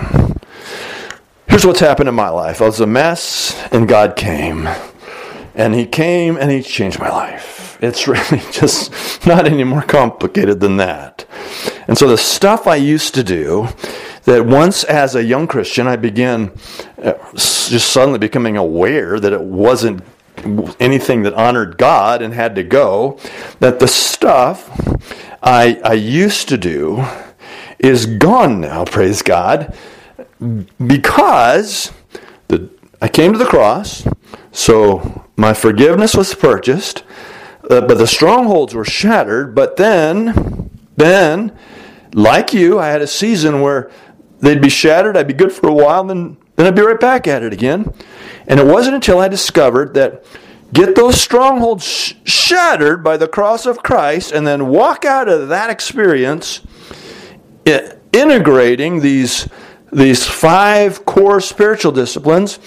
Here's 1.47 1.65
what's 1.65 1.81
happened 1.81 2.07
in 2.07 2.15
my 2.15 2.29
life. 2.29 2.61
I 2.61 2.65
was 2.65 2.79
a 2.79 2.87
mess 2.87 3.61
and 3.73 3.87
God 3.87 4.15
came. 4.15 4.69
And 5.53 5.75
he 5.75 5.85
came 5.85 6.37
and 6.37 6.49
he 6.49 6.61
changed 6.63 6.97
my 6.97 7.09
life. 7.09 7.77
It's 7.81 8.07
really 8.07 8.41
just 8.51 9.27
not 9.27 9.45
any 9.45 9.65
more 9.65 9.81
complicated 9.81 10.61
than 10.61 10.77
that. 10.77 11.25
And 11.87 11.97
so 11.97 12.07
the 12.07 12.17
stuff 12.17 12.67
I 12.67 12.77
used 12.77 13.13
to 13.15 13.23
do 13.23 13.67
that 14.23 14.45
once 14.45 14.83
as 14.83 15.15
a 15.15 15.23
young 15.23 15.47
Christian 15.47 15.87
I 15.87 15.95
began 15.95 16.51
uh, 17.01 17.13
just 17.33 17.91
suddenly 17.91 18.19
becoming 18.19 18.55
aware 18.55 19.19
that 19.19 19.33
it 19.33 19.41
wasn't 19.41 20.03
anything 20.79 21.23
that 21.23 21.33
honored 21.33 21.77
God 21.77 22.21
and 22.21 22.33
had 22.33 22.55
to 22.55 22.63
go, 22.63 23.19
that 23.59 23.79
the 23.79 23.87
stuff 23.87 24.69
I, 25.41 25.79
I 25.83 25.93
used 25.93 26.49
to 26.49 26.57
do 26.57 27.05
is 27.79 28.05
gone 28.05 28.61
now, 28.61 28.85
praise 28.85 29.21
God, 29.21 29.75
because 30.85 31.91
the, 32.47 32.69
I 33.01 33.07
came 33.07 33.31
to 33.31 33.39
the 33.39 33.45
cross, 33.45 34.07
so 34.51 35.25
my 35.35 35.53
forgiveness 35.53 36.15
was 36.15 36.33
purchased, 36.35 37.03
uh, 37.69 37.81
but 37.81 37.97
the 37.97 38.07
strongholds 38.07 38.75
were 38.75 38.85
shattered, 38.85 39.55
but 39.55 39.77
then, 39.77 40.69
then, 40.97 41.57
like 42.13 42.53
you, 42.53 42.79
I 42.79 42.89
had 42.89 43.01
a 43.01 43.07
season 43.07 43.61
where 43.61 43.89
they'd 44.39 44.61
be 44.61 44.69
shattered, 44.69 45.17
I'd 45.17 45.27
be 45.27 45.33
good 45.33 45.51
for 45.51 45.67
a 45.67 45.73
while, 45.73 46.03
then, 46.03 46.37
then 46.55 46.67
I'd 46.67 46.75
be 46.75 46.81
right 46.81 46.99
back 46.99 47.27
at 47.27 47.43
it 47.43 47.53
again. 47.53 47.93
And 48.47 48.59
it 48.59 48.65
wasn't 48.65 48.95
until 48.95 49.19
I 49.19 49.27
discovered 49.27 49.93
that 49.93 50.25
get 50.73 50.95
those 50.95 51.19
strongholds 51.19 51.83
sh- 51.83 52.13
shattered 52.23 53.03
by 53.03 53.17
the 53.17 53.27
cross 53.27 53.65
of 53.65 53.83
Christ 53.83 54.31
and 54.31 54.45
then 54.45 54.67
walk 54.67 55.05
out 55.05 55.27
of 55.27 55.49
that 55.49 55.69
experience 55.69 56.61
integrating 58.13 59.01
these, 59.01 59.47
these 59.91 60.25
five 60.25 61.05
core 61.05 61.39
spiritual 61.39 61.91
disciplines 61.91 62.59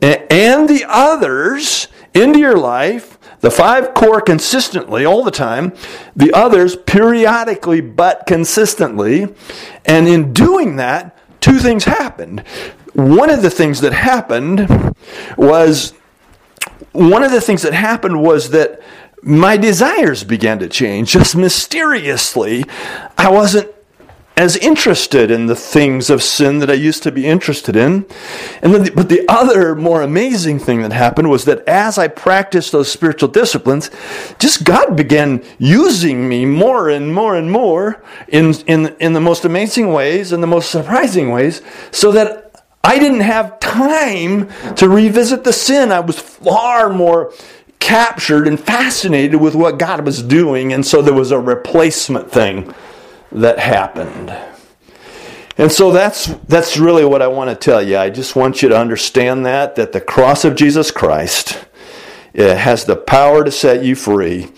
and 0.00 0.68
the 0.68 0.84
others 0.88 1.88
into 2.14 2.38
your 2.38 2.56
life, 2.56 3.18
the 3.40 3.50
five 3.50 3.94
core 3.94 4.20
consistently 4.20 5.04
all 5.04 5.22
the 5.24 5.30
time, 5.30 5.72
the 6.16 6.32
others 6.32 6.76
periodically 6.76 7.80
but 7.80 8.26
consistently. 8.26 9.26
And 9.84 10.08
in 10.08 10.32
doing 10.32 10.76
that, 10.76 11.16
two 11.40 11.58
things 11.58 11.84
happened. 11.84 12.44
One 12.98 13.30
of 13.30 13.42
the 13.42 13.50
things 13.50 13.80
that 13.82 13.92
happened 13.92 14.68
was 15.36 15.92
one 16.90 17.22
of 17.22 17.30
the 17.30 17.40
things 17.40 17.62
that 17.62 17.72
happened 17.72 18.20
was 18.20 18.50
that 18.50 18.82
my 19.22 19.56
desires 19.56 20.24
began 20.24 20.58
to 20.58 20.68
change 20.68 21.12
just 21.12 21.36
mysteriously. 21.36 22.64
I 23.16 23.30
wasn't 23.30 23.72
as 24.36 24.56
interested 24.56 25.30
in 25.30 25.46
the 25.46 25.54
things 25.54 26.10
of 26.10 26.24
sin 26.24 26.58
that 26.58 26.70
I 26.70 26.74
used 26.74 27.04
to 27.04 27.12
be 27.12 27.24
interested 27.24 27.76
in. 27.76 28.04
And 28.62 28.74
then 28.74 28.82
the, 28.82 28.90
but 28.90 29.08
the 29.08 29.24
other 29.28 29.76
more 29.76 30.02
amazing 30.02 30.58
thing 30.58 30.82
that 30.82 30.92
happened 30.92 31.30
was 31.30 31.44
that 31.44 31.60
as 31.68 31.98
I 31.98 32.08
practiced 32.08 32.72
those 32.72 32.90
spiritual 32.90 33.28
disciplines, 33.28 33.92
just 34.40 34.64
God 34.64 34.96
began 34.96 35.44
using 35.58 36.28
me 36.28 36.46
more 36.46 36.88
and 36.88 37.14
more 37.14 37.36
and 37.36 37.52
more 37.52 38.02
in, 38.26 38.54
in, 38.66 38.96
in 38.98 39.12
the 39.12 39.20
most 39.20 39.44
amazing 39.44 39.92
ways 39.92 40.32
and 40.32 40.42
the 40.42 40.48
most 40.48 40.72
surprising 40.72 41.30
ways 41.30 41.62
so 41.92 42.10
that 42.10 42.47
I 42.82 42.98
didn't 42.98 43.20
have 43.20 43.60
time 43.60 44.48
to 44.76 44.88
revisit 44.88 45.44
the 45.44 45.52
sin. 45.52 45.92
I 45.92 46.00
was 46.00 46.18
far 46.18 46.90
more 46.90 47.32
captured 47.78 48.48
and 48.48 48.58
fascinated 48.58 49.40
with 49.40 49.54
what 49.54 49.78
God 49.78 50.04
was 50.04 50.22
doing, 50.22 50.72
and 50.72 50.86
so 50.86 51.02
there 51.02 51.14
was 51.14 51.30
a 51.30 51.38
replacement 51.38 52.30
thing 52.30 52.74
that 53.32 53.58
happened. 53.58 54.34
And 55.58 55.72
so 55.72 55.90
that's 55.90 56.26
that's 56.46 56.78
really 56.78 57.04
what 57.04 57.20
I 57.20 57.26
want 57.26 57.50
to 57.50 57.56
tell 57.56 57.82
you. 57.82 57.98
I 57.98 58.10
just 58.10 58.36
want 58.36 58.62
you 58.62 58.68
to 58.68 58.78
understand 58.78 59.44
that 59.44 59.74
that 59.74 59.92
the 59.92 60.00
cross 60.00 60.44
of 60.44 60.54
Jesus 60.54 60.90
Christ 60.90 61.66
has 62.34 62.84
the 62.84 62.94
power 62.96 63.44
to 63.44 63.50
set 63.50 63.84
you 63.84 63.96
free, 63.96 64.52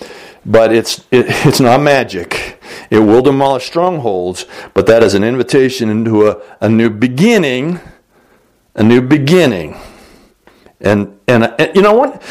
but 0.44 0.72
it's 0.72 0.98
it, 1.10 1.26
it's 1.46 1.60
not 1.60 1.80
magic. 1.80 2.60
It 2.90 2.98
will 2.98 3.22
demolish 3.22 3.66
strongholds, 3.66 4.44
but 4.74 4.86
that 4.86 5.02
is 5.02 5.14
an 5.14 5.24
invitation 5.24 5.88
into 5.88 6.28
a, 6.28 6.42
a 6.60 6.68
new 6.68 6.90
beginning, 6.90 7.80
a 8.74 8.82
new 8.82 9.00
beginning. 9.00 9.76
And, 10.80 11.18
and, 11.26 11.44
and 11.58 11.74
you 11.74 11.82
know 11.82 11.94
what? 11.94 12.22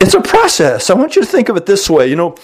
It's 0.00 0.14
a 0.14 0.20
process. 0.20 0.88
I 0.90 0.94
want 0.94 1.16
you 1.16 1.22
to 1.22 1.28
think 1.28 1.48
of 1.48 1.56
it 1.56 1.66
this 1.66 1.90
way. 1.90 2.08
You 2.08 2.16
know, 2.16 2.36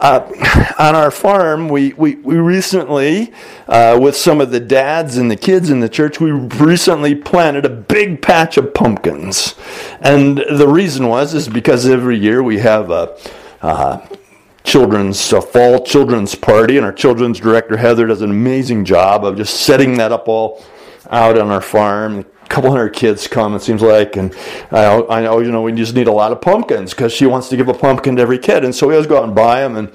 uh, 0.00 0.74
on 0.78 0.94
our 0.96 1.10
farm, 1.10 1.68
we, 1.68 1.92
we, 1.92 2.16
we 2.16 2.36
recently, 2.36 3.32
uh, 3.68 3.98
with 4.00 4.16
some 4.16 4.40
of 4.40 4.50
the 4.50 4.60
dads 4.60 5.16
and 5.16 5.30
the 5.30 5.36
kids 5.36 5.70
in 5.70 5.80
the 5.80 5.88
church, 5.88 6.20
we 6.20 6.32
recently 6.32 7.14
planted 7.14 7.64
a 7.64 7.70
big 7.70 8.20
patch 8.20 8.56
of 8.56 8.74
pumpkins. 8.74 9.54
And 10.00 10.38
the 10.38 10.68
reason 10.68 11.08
was 11.08 11.32
is 11.34 11.48
because 11.48 11.86
every 11.86 12.18
year 12.18 12.42
we 12.42 12.58
have 12.58 12.90
a 12.90 13.16
uh, 13.62 14.06
children's 14.64 15.32
a 15.32 15.40
fall 15.40 15.84
children's 15.84 16.34
party, 16.34 16.76
and 16.76 16.84
our 16.84 16.92
children's 16.92 17.38
director 17.38 17.76
Heather 17.76 18.06
does 18.06 18.20
an 18.20 18.30
amazing 18.30 18.84
job 18.84 19.24
of 19.24 19.36
just 19.36 19.60
setting 19.60 19.96
that 19.98 20.10
up 20.10 20.26
all 20.26 20.62
out 21.10 21.38
on 21.38 21.50
our 21.50 21.60
farm 21.60 22.24
couple 22.48 22.70
hundred 22.70 22.90
kids 22.90 23.26
come, 23.28 23.54
it 23.54 23.60
seems 23.60 23.82
like, 23.82 24.16
and 24.16 24.34
I, 24.70 25.02
I 25.08 25.20
know, 25.22 25.40
you 25.40 25.50
know, 25.50 25.62
we 25.62 25.72
just 25.72 25.94
need 25.94 26.08
a 26.08 26.12
lot 26.12 26.32
of 26.32 26.40
pumpkins 26.40 26.92
because 26.92 27.12
she 27.12 27.26
wants 27.26 27.48
to 27.48 27.56
give 27.56 27.68
a 27.68 27.74
pumpkin 27.74 28.16
to 28.16 28.22
every 28.22 28.38
kid, 28.38 28.64
and 28.64 28.74
so 28.74 28.86
we 28.88 28.94
always 28.94 29.06
go 29.06 29.18
out 29.18 29.24
and 29.24 29.34
buy 29.34 29.60
them, 29.60 29.76
and 29.76 29.92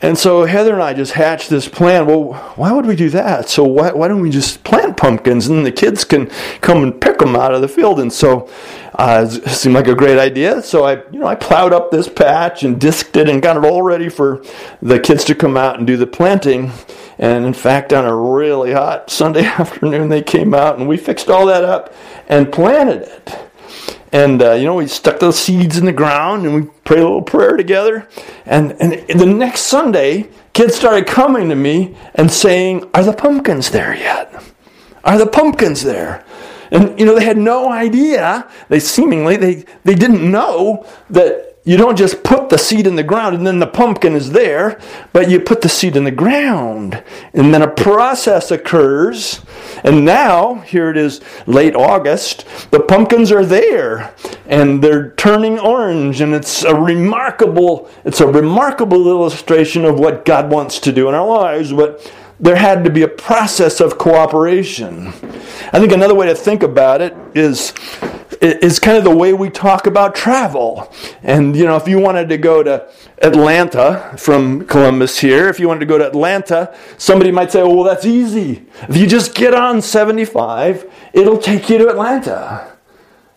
and 0.00 0.16
so 0.16 0.44
Heather 0.44 0.74
and 0.74 0.82
I 0.82 0.94
just 0.94 1.12
hatched 1.12 1.50
this 1.50 1.68
plan. 1.68 2.06
Well, 2.06 2.34
why 2.54 2.70
would 2.70 2.86
we 2.86 2.94
do 2.94 3.10
that? 3.10 3.48
So 3.48 3.64
why, 3.64 3.90
why 3.90 4.06
don't 4.06 4.20
we 4.20 4.30
just 4.30 4.62
plant 4.62 4.96
pumpkins 4.96 5.48
and 5.48 5.66
the 5.66 5.72
kids 5.72 6.04
can 6.04 6.30
come 6.60 6.84
and 6.84 7.00
pick 7.00 7.18
them 7.18 7.34
out 7.34 7.52
of 7.52 7.62
the 7.62 7.68
field? 7.68 7.98
And 7.98 8.12
so 8.12 8.48
uh, 8.98 9.28
seemed 9.28 9.76
like 9.76 9.86
a 9.86 9.94
great 9.94 10.18
idea. 10.18 10.60
So 10.60 10.84
I, 10.84 10.94
you 11.12 11.20
know, 11.20 11.26
I 11.26 11.36
plowed 11.36 11.72
up 11.72 11.92
this 11.92 12.08
patch 12.08 12.64
and 12.64 12.80
disked 12.80 13.16
it 13.16 13.28
and 13.28 13.40
got 13.40 13.56
it 13.56 13.64
all 13.64 13.82
ready 13.82 14.08
for 14.08 14.42
the 14.82 14.98
kids 14.98 15.24
to 15.26 15.36
come 15.36 15.56
out 15.56 15.78
and 15.78 15.86
do 15.86 15.96
the 15.96 16.06
planting. 16.06 16.72
And 17.16 17.46
in 17.46 17.52
fact, 17.52 17.92
on 17.92 18.04
a 18.04 18.14
really 18.14 18.72
hot 18.72 19.08
Sunday 19.10 19.44
afternoon, 19.44 20.08
they 20.08 20.22
came 20.22 20.52
out 20.52 20.78
and 20.78 20.88
we 20.88 20.96
fixed 20.96 21.28
all 21.28 21.46
that 21.46 21.62
up 21.62 21.94
and 22.28 22.52
planted 22.52 23.02
it. 23.02 23.38
And, 24.10 24.42
uh, 24.42 24.52
you 24.54 24.64
know, 24.64 24.74
we 24.74 24.88
stuck 24.88 25.20
those 25.20 25.38
seeds 25.38 25.76
in 25.76 25.84
the 25.84 25.92
ground 25.92 26.44
and 26.44 26.54
we 26.54 26.62
prayed 26.82 27.00
a 27.00 27.04
little 27.04 27.22
prayer 27.22 27.56
together. 27.56 28.08
And, 28.46 28.72
and 28.80 29.20
the 29.20 29.26
next 29.26 29.62
Sunday, 29.62 30.28
kids 30.54 30.74
started 30.74 31.06
coming 31.06 31.50
to 31.50 31.54
me 31.54 31.94
and 32.14 32.32
saying, 32.32 32.90
Are 32.94 33.04
the 33.04 33.12
pumpkins 33.12 33.70
there 33.70 33.94
yet? 33.94 34.42
Are 35.04 35.18
the 35.18 35.26
pumpkins 35.26 35.84
there? 35.84 36.24
And, 36.70 36.98
you 36.98 37.06
know, 37.06 37.14
they 37.14 37.24
had 37.24 37.38
no 37.38 37.70
idea. 37.70 38.48
They 38.68 38.80
seemingly, 38.80 39.36
they, 39.36 39.64
they 39.84 39.94
didn't 39.94 40.28
know 40.30 40.86
that 41.10 41.48
you 41.68 41.76
don't 41.76 41.98
just 41.98 42.24
put 42.24 42.48
the 42.48 42.56
seed 42.56 42.86
in 42.86 42.96
the 42.96 43.02
ground 43.02 43.36
and 43.36 43.46
then 43.46 43.58
the 43.58 43.66
pumpkin 43.66 44.14
is 44.14 44.30
there, 44.30 44.80
but 45.12 45.28
you 45.28 45.38
put 45.38 45.60
the 45.60 45.68
seed 45.68 45.96
in 45.96 46.04
the 46.04 46.10
ground. 46.10 47.02
And 47.34 47.52
then 47.52 47.60
a 47.60 47.68
process 47.68 48.50
occurs. 48.50 49.42
And 49.84 50.02
now, 50.02 50.54
here 50.60 50.88
it 50.88 50.96
is 50.96 51.20
late 51.46 51.76
August, 51.76 52.46
the 52.70 52.80
pumpkins 52.80 53.30
are 53.30 53.44
there 53.44 54.14
and 54.46 54.82
they're 54.82 55.10
turning 55.10 55.58
orange 55.58 56.22
and 56.22 56.32
it's 56.32 56.64
a 56.64 56.74
remarkable 56.74 57.90
it's 58.02 58.22
a 58.22 58.26
remarkable 58.26 59.06
illustration 59.06 59.84
of 59.84 60.00
what 60.00 60.24
God 60.24 60.50
wants 60.50 60.78
to 60.80 60.90
do 60.90 61.06
in 61.10 61.14
our 61.14 61.26
lives, 61.26 61.70
but 61.70 62.10
there 62.40 62.56
had 62.56 62.84
to 62.84 62.90
be 62.90 63.02
a 63.02 63.08
process 63.08 63.80
of 63.80 63.98
cooperation. 63.98 65.08
I 65.72 65.80
think 65.80 65.92
another 65.92 66.14
way 66.14 66.26
to 66.26 66.34
think 66.34 66.62
about 66.62 67.00
it 67.00 67.16
is 67.34 67.72
is 68.40 68.78
kind 68.78 68.96
of 68.96 69.02
the 69.02 69.14
way 69.14 69.32
we 69.32 69.50
talk 69.50 69.86
about 69.86 70.14
travel. 70.14 70.92
And 71.22 71.56
you 71.56 71.64
know, 71.64 71.76
if 71.76 71.88
you 71.88 71.98
wanted 71.98 72.28
to 72.28 72.38
go 72.38 72.62
to 72.62 72.88
Atlanta 73.20 74.14
from 74.16 74.64
Columbus 74.66 75.18
here, 75.18 75.48
if 75.48 75.58
you 75.58 75.66
wanted 75.66 75.80
to 75.80 75.86
go 75.86 75.98
to 75.98 76.06
Atlanta, 76.06 76.74
somebody 76.98 77.32
might 77.32 77.50
say, 77.50 77.60
"Oh, 77.60 77.74
well, 77.74 77.84
that's 77.84 78.06
easy. 78.06 78.66
If 78.88 78.96
you 78.96 79.06
just 79.06 79.34
get 79.34 79.54
on 79.54 79.82
75, 79.82 80.86
it'll 81.12 81.38
take 81.38 81.68
you 81.68 81.78
to 81.78 81.88
Atlanta." 81.88 82.77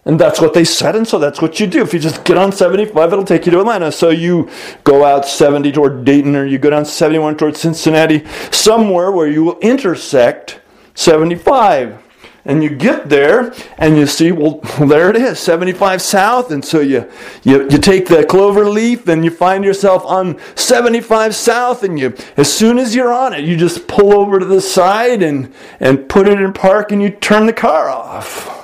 And 0.04 0.20
that's 0.20 0.42
what 0.42 0.56
they 0.56 0.64
said, 0.64 0.96
and 0.96 1.08
so 1.08 1.20
that's 1.20 1.44
what 1.44 1.60
you 1.60 1.68
do. 1.68 1.84
If 1.84 1.94
you 1.94 2.00
just 2.00 2.26
get 2.26 2.36
on 2.36 2.52
75, 2.52 3.14
it'll 3.14 3.24
take 3.24 3.46
you 3.46 3.52
to 3.52 3.60
Atlanta. 3.60 3.92
So 3.92 4.10
you 4.10 4.50
go 4.84 5.06
out 5.06 5.28
70 5.28 5.72
toward 5.72 6.06
Dayton, 6.06 6.36
or 6.36 6.44
you 6.44 6.58
go 6.58 6.72
down 6.72 6.86
71 6.86 7.38
toward 7.38 7.56
Cincinnati, 7.56 8.26
somewhere 8.50 9.12
where 9.12 9.28
you 9.28 9.44
will 9.44 9.60
intersect 9.60 10.60
75 10.96 12.02
and 12.46 12.64
you 12.64 12.70
get 12.70 13.10
there 13.10 13.54
and 13.78 13.98
you 13.98 14.08
see 14.08 14.32
well 14.32 14.60
there 14.88 15.10
it 15.10 15.16
is 15.16 15.40
75 15.40 16.02
south 16.02 16.52
and 16.52 16.66
so 16.66 16.80
you, 16.80 17.10
you 17.44 17.70
you 17.70 17.78
take 17.78 18.08
the 18.08 18.26
clover 18.26 18.68
leaf 18.68 19.08
and 19.08 19.24
you 19.24 19.32
find 19.32 19.64
yourself 19.64 20.04
on 20.06 20.40
75 20.56 21.36
south 21.36 21.84
and 21.84 22.00
you 22.00 22.16
as 22.38 22.52
soon 22.52 22.80
as 22.80 22.96
you're 22.96 23.14
on 23.14 23.34
it 23.34 23.44
you 23.46 23.56
just 23.56 23.88
pull 23.88 24.14
over 24.14 24.40
to 24.40 24.46
the 24.46 24.62
side 24.62 25.22
and 25.22 25.54
and 25.80 26.10
put 26.10 26.28
it 26.28 26.42
in 26.42 26.52
park 26.52 26.92
and 26.92 27.02
you 27.02 27.10
turn 27.10 27.46
the 27.46 27.54
car 27.54 27.90
off 27.90 28.61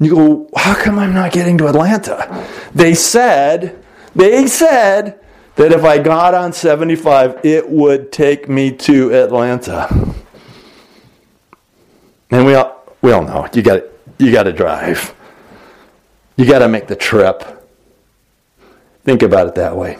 you 0.00 0.14
go 0.14 0.48
how 0.56 0.74
come 0.74 0.98
i'm 0.98 1.14
not 1.14 1.32
getting 1.32 1.56
to 1.58 1.66
atlanta 1.66 2.46
they 2.74 2.94
said 2.94 3.80
they 4.16 4.46
said 4.46 5.20
that 5.56 5.72
if 5.72 5.84
i 5.84 5.98
got 5.98 6.34
on 6.34 6.52
75 6.52 7.44
it 7.44 7.68
would 7.68 8.10
take 8.10 8.48
me 8.48 8.72
to 8.72 9.12
atlanta 9.14 9.86
and 12.30 12.46
we 12.46 12.54
all, 12.54 12.84
we 13.02 13.12
all 13.12 13.22
know 13.22 13.48
you 13.52 13.62
got 13.62 13.82
you 14.20 14.30
got 14.30 14.42
to 14.42 14.52
drive. 14.52 15.14
You 16.36 16.46
got 16.46 16.58
to 16.58 16.68
make 16.68 16.86
the 16.86 16.96
trip. 16.96 17.42
Think 19.02 19.22
about 19.22 19.48
it 19.48 19.54
that 19.54 19.74
way. 19.76 19.98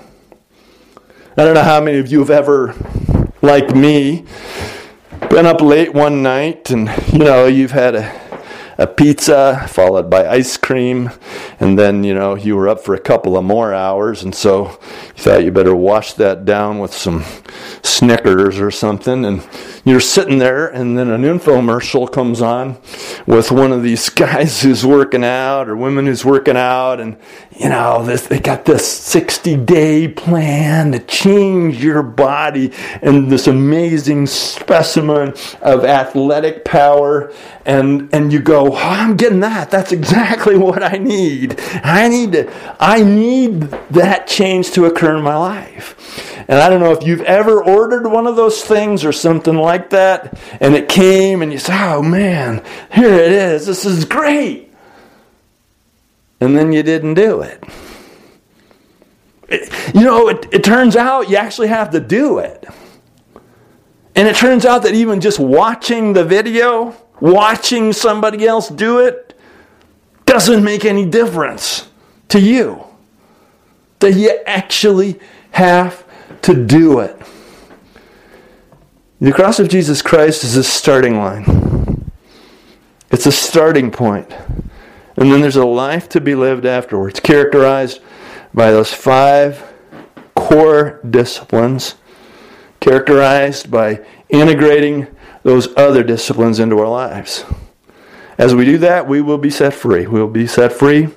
I 1.36 1.44
don't 1.44 1.54
know 1.54 1.62
how 1.62 1.80
many 1.80 1.98
of 1.98 2.12
you 2.12 2.18
have 2.18 2.30
ever, 2.30 2.74
like 3.40 3.74
me, 3.74 4.26
been 5.30 5.46
up 5.46 5.62
late 5.62 5.94
one 5.94 6.22
night 6.22 6.70
and 6.70 6.90
you 7.12 7.20
know 7.20 7.46
you've 7.46 7.70
had 7.70 7.94
a 7.94 8.29
a 8.80 8.86
pizza 8.86 9.66
followed 9.68 10.08
by 10.08 10.26
ice 10.26 10.56
cream, 10.56 11.10
and 11.60 11.78
then 11.78 12.02
you 12.02 12.14
know 12.14 12.34
you 12.34 12.56
were 12.56 12.66
up 12.66 12.80
for 12.80 12.94
a 12.94 12.98
couple 12.98 13.36
of 13.36 13.44
more 13.44 13.74
hours, 13.74 14.22
and 14.22 14.34
so 14.34 14.68
you 14.68 15.22
thought 15.22 15.44
you 15.44 15.52
better 15.52 15.76
wash 15.76 16.14
that 16.14 16.46
down 16.46 16.78
with 16.78 16.94
some 16.94 17.22
Snickers 17.82 18.58
or 18.58 18.70
something, 18.70 19.26
and 19.26 19.46
you're 19.84 20.00
sitting 20.00 20.38
there, 20.38 20.66
and 20.66 20.96
then 20.96 21.10
an 21.10 21.22
infomercial 21.22 22.10
comes 22.10 22.40
on 22.40 22.78
with 23.26 23.50
one 23.50 23.72
of 23.72 23.82
these 23.82 24.08
guys 24.08 24.62
who's 24.62 24.84
working 24.84 25.24
out 25.24 25.68
or 25.68 25.76
women 25.76 26.06
who's 26.06 26.24
working 26.24 26.56
out, 26.56 27.00
and 27.00 27.16
you 27.56 27.68
know 27.68 28.04
this 28.04 28.26
they 28.26 28.40
got 28.40 28.64
this 28.64 28.86
60 28.86 29.56
day 29.56 30.08
plan 30.08 30.92
to 30.92 30.98
change 30.98 31.82
your 31.82 32.02
body 32.02 32.72
and 33.02 33.30
this 33.30 33.46
amazing 33.46 34.26
specimen 34.26 35.34
of 35.60 35.84
athletic 35.84 36.64
power. 36.64 37.32
And 37.66 38.08
and 38.12 38.32
you 38.32 38.40
go 38.40 38.72
oh, 38.72 38.76
i'm 38.76 39.16
getting 39.16 39.40
that. 39.40 39.70
That's 39.70 39.92
exactly 39.92 40.56
what 40.58 40.82
i 40.82 40.96
need. 40.98 41.60
I 41.82 42.08
need 42.08 42.32
to 42.32 42.52
i 42.80 43.02
need 43.02 43.62
that 43.90 44.26
change 44.26 44.72
to 44.72 44.86
occur 44.86 45.16
in 45.16 45.22
my 45.22 45.36
life. 45.36 45.96
And 46.48 46.58
i 46.58 46.68
don't 46.68 46.80
know 46.80 46.92
if 46.92 47.04
you've 47.04 47.20
ever 47.22 47.62
ordered 47.62 48.08
one 48.08 48.26
of 48.26 48.36
those 48.36 48.64
things 48.64 49.04
or 49.04 49.12
something 49.12 49.56
like 49.56 49.90
that 49.90 50.38
and 50.60 50.74
it 50.74 50.88
came 50.88 51.42
and 51.42 51.52
you 51.52 51.58
say 51.58 51.72
oh 51.74 52.02
man 52.02 52.62
here 53.00 53.14
it 53.14 53.32
is 53.32 53.66
this 53.66 53.84
is 53.84 54.04
great 54.04 54.70
and 56.40 56.56
then 56.56 56.72
you 56.72 56.82
didn't 56.82 57.14
do 57.14 57.42
it. 57.42 57.62
it 59.48 59.94
you 59.94 60.02
know, 60.02 60.28
it, 60.28 60.48
it 60.50 60.64
turns 60.64 60.96
out 60.96 61.28
you 61.28 61.36
actually 61.36 61.68
have 61.68 61.90
to 61.90 62.00
do 62.00 62.38
it. 62.38 62.66
And 64.16 64.26
it 64.26 64.36
turns 64.36 64.64
out 64.64 64.82
that 64.82 64.94
even 64.94 65.20
just 65.20 65.38
watching 65.38 66.14
the 66.14 66.24
video, 66.24 66.96
watching 67.20 67.92
somebody 67.92 68.46
else 68.46 68.68
do 68.68 68.98
it, 69.00 69.38
doesn't 70.24 70.64
make 70.64 70.84
any 70.84 71.04
difference 71.04 71.88
to 72.28 72.40
you. 72.40 72.84
That 74.00 74.14
you 74.14 74.40
actually 74.46 75.20
have 75.50 76.04
to 76.42 76.66
do 76.66 77.00
it. 77.00 77.20
The 79.20 79.32
cross 79.32 79.58
of 79.58 79.68
Jesus 79.68 80.00
Christ 80.00 80.42
is 80.42 80.56
a 80.56 80.64
starting 80.64 81.18
line. 81.18 81.79
It's 83.10 83.26
a 83.26 83.32
starting 83.32 83.90
point. 83.90 84.32
And 85.16 85.30
then 85.30 85.40
there's 85.40 85.56
a 85.56 85.66
life 85.66 86.08
to 86.10 86.20
be 86.20 86.34
lived 86.34 86.64
afterwards, 86.64 87.20
characterized 87.20 88.00
by 88.54 88.70
those 88.70 88.92
five 88.92 89.72
core 90.34 91.00
disciplines, 91.08 91.96
characterized 92.80 93.70
by 93.70 94.04
integrating 94.28 95.06
those 95.42 95.68
other 95.76 96.02
disciplines 96.02 96.58
into 96.58 96.78
our 96.78 96.88
lives. 96.88 97.44
as 98.38 98.54
we 98.54 98.64
do 98.64 98.78
that, 98.78 99.06
we 99.06 99.20
will 99.20 99.38
be 99.38 99.50
set 99.50 99.74
free. 99.74 100.06
We 100.06 100.20
will 100.20 100.28
be 100.28 100.46
set 100.46 100.72
free 100.72 101.08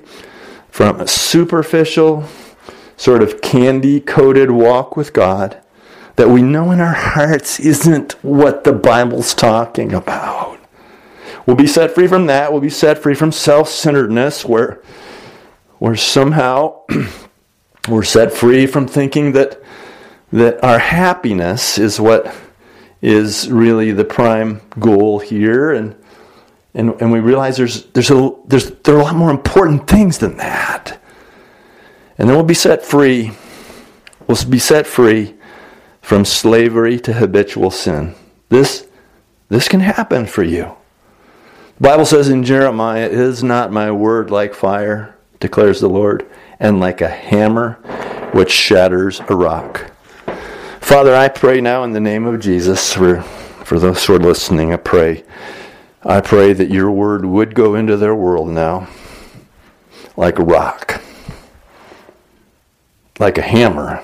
from 0.68 1.00
a 1.00 1.06
superficial, 1.06 2.24
sort 2.96 3.22
of 3.22 3.40
candy 3.40 4.00
coated 4.00 4.50
walk 4.50 4.96
with 4.96 5.12
God 5.12 5.60
that 6.16 6.28
we 6.28 6.42
know 6.42 6.70
in 6.70 6.80
our 6.80 6.92
hearts 6.92 7.58
isn't 7.58 8.12
what 8.22 8.64
the 8.64 8.72
Bible's 8.72 9.34
talking 9.34 9.92
about. 9.92 10.53
We'll 11.46 11.56
be 11.56 11.66
set 11.66 11.94
free 11.94 12.06
from 12.06 12.26
that. 12.26 12.52
We'll 12.52 12.60
be 12.60 12.70
set 12.70 12.98
free 12.98 13.14
from 13.14 13.32
self 13.32 13.68
centeredness, 13.68 14.44
where, 14.44 14.82
where 15.78 15.96
somehow 15.96 16.82
we're 17.88 18.02
set 18.02 18.32
free 18.32 18.66
from 18.66 18.88
thinking 18.88 19.32
that, 19.32 19.62
that 20.32 20.62
our 20.64 20.78
happiness 20.78 21.78
is 21.78 22.00
what 22.00 22.34
is 23.02 23.50
really 23.50 23.92
the 23.92 24.04
prime 24.04 24.62
goal 24.78 25.18
here. 25.18 25.72
And, 25.72 25.94
and, 26.72 26.98
and 27.00 27.12
we 27.12 27.20
realize 27.20 27.58
there's, 27.58 27.84
there's 27.86 28.10
a, 28.10 28.34
there's, 28.46 28.70
there 28.70 28.96
are 28.96 29.00
a 29.00 29.04
lot 29.04 29.16
more 29.16 29.30
important 29.30 29.86
things 29.86 30.18
than 30.18 30.38
that. 30.38 30.98
And 32.16 32.28
then 32.28 32.36
we'll 32.36 32.46
be 32.46 32.54
set 32.54 32.84
free. 32.84 33.32
We'll 34.26 34.42
be 34.48 34.58
set 34.58 34.86
free 34.86 35.34
from 36.00 36.24
slavery 36.24 36.98
to 37.00 37.12
habitual 37.12 37.70
sin. 37.70 38.14
This, 38.48 38.88
this 39.50 39.68
can 39.68 39.80
happen 39.80 40.24
for 40.26 40.42
you. 40.42 40.74
Bible 41.80 42.06
says 42.06 42.28
in 42.28 42.44
Jeremiah, 42.44 43.08
Is 43.08 43.42
not 43.42 43.72
my 43.72 43.90
word 43.90 44.30
like 44.30 44.54
fire, 44.54 45.16
declares 45.40 45.80
the 45.80 45.88
Lord, 45.88 46.24
and 46.60 46.78
like 46.78 47.00
a 47.00 47.08
hammer 47.08 47.72
which 48.32 48.52
shatters 48.52 49.20
a 49.28 49.34
rock? 49.34 49.90
Father, 50.80 51.14
I 51.14 51.28
pray 51.28 51.60
now 51.60 51.82
in 51.82 51.92
the 51.92 52.00
name 52.00 52.26
of 52.26 52.40
Jesus 52.40 52.92
for, 52.92 53.22
for 53.22 53.80
those 53.80 54.04
who 54.04 54.14
are 54.14 54.20
listening. 54.20 54.72
I 54.72 54.76
pray. 54.76 55.24
I 56.04 56.20
pray 56.20 56.52
that 56.52 56.70
your 56.70 56.92
word 56.92 57.24
would 57.24 57.54
go 57.54 57.74
into 57.74 57.96
their 57.96 58.14
world 58.14 58.48
now 58.48 58.88
like 60.16 60.38
a 60.38 60.44
rock, 60.44 61.02
like 63.18 63.36
a 63.36 63.42
hammer 63.42 64.00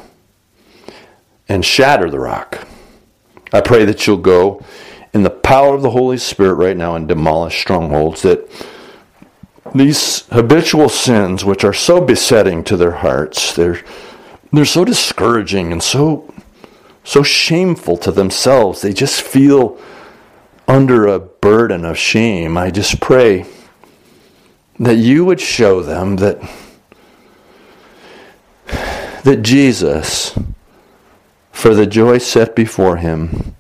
and 1.49 1.65
shatter 1.65 2.11
the 2.11 2.19
rock. 2.19 2.67
I 3.53 3.61
pray 3.61 3.85
that 3.85 4.07
you'll 4.07 4.17
go 4.17 4.65
in 5.13 5.23
the 5.23 5.31
power 5.31 5.75
of 5.75 5.83
the 5.83 5.91
Holy 5.91 6.19
Spirit 6.19 6.55
right 6.55 6.77
now 6.77 6.95
and 6.95 7.09
demolish 7.09 7.61
strongholds 7.61 8.23
that 8.23 8.51
these 9.75 10.27
habitual 10.29 10.89
sins 10.89 11.45
which 11.45 11.65
are 11.65 11.73
so 11.73 12.01
besetting 12.01 12.65
to 12.65 12.77
their 12.77 12.93
hearts 12.93 13.55
they're 13.55 13.83
they're 14.53 14.65
so 14.65 14.85
discouraging 14.85 15.71
and 15.71 15.83
so 15.83 16.33
so 17.05 17.23
shameful 17.23 17.97
to 17.99 18.13
themselves. 18.13 18.83
They 18.83 18.93
just 18.93 19.23
feel 19.23 19.79
under 20.69 21.07
a 21.07 21.19
burden 21.19 21.85
of 21.85 21.99
shame. 21.99 22.57
I 22.57 22.71
just 22.71 23.01
pray 23.01 23.47
that 24.79 24.97
you 24.97 25.25
would 25.25 25.41
show 25.41 25.83
them 25.83 26.17
that 26.17 26.41
that 29.25 29.43
Jesus 29.43 30.39
for 31.53 31.75
the 31.75 31.87
joy 31.87 32.19
set 32.19 32.57
before 32.57 32.97
him, 32.97 33.55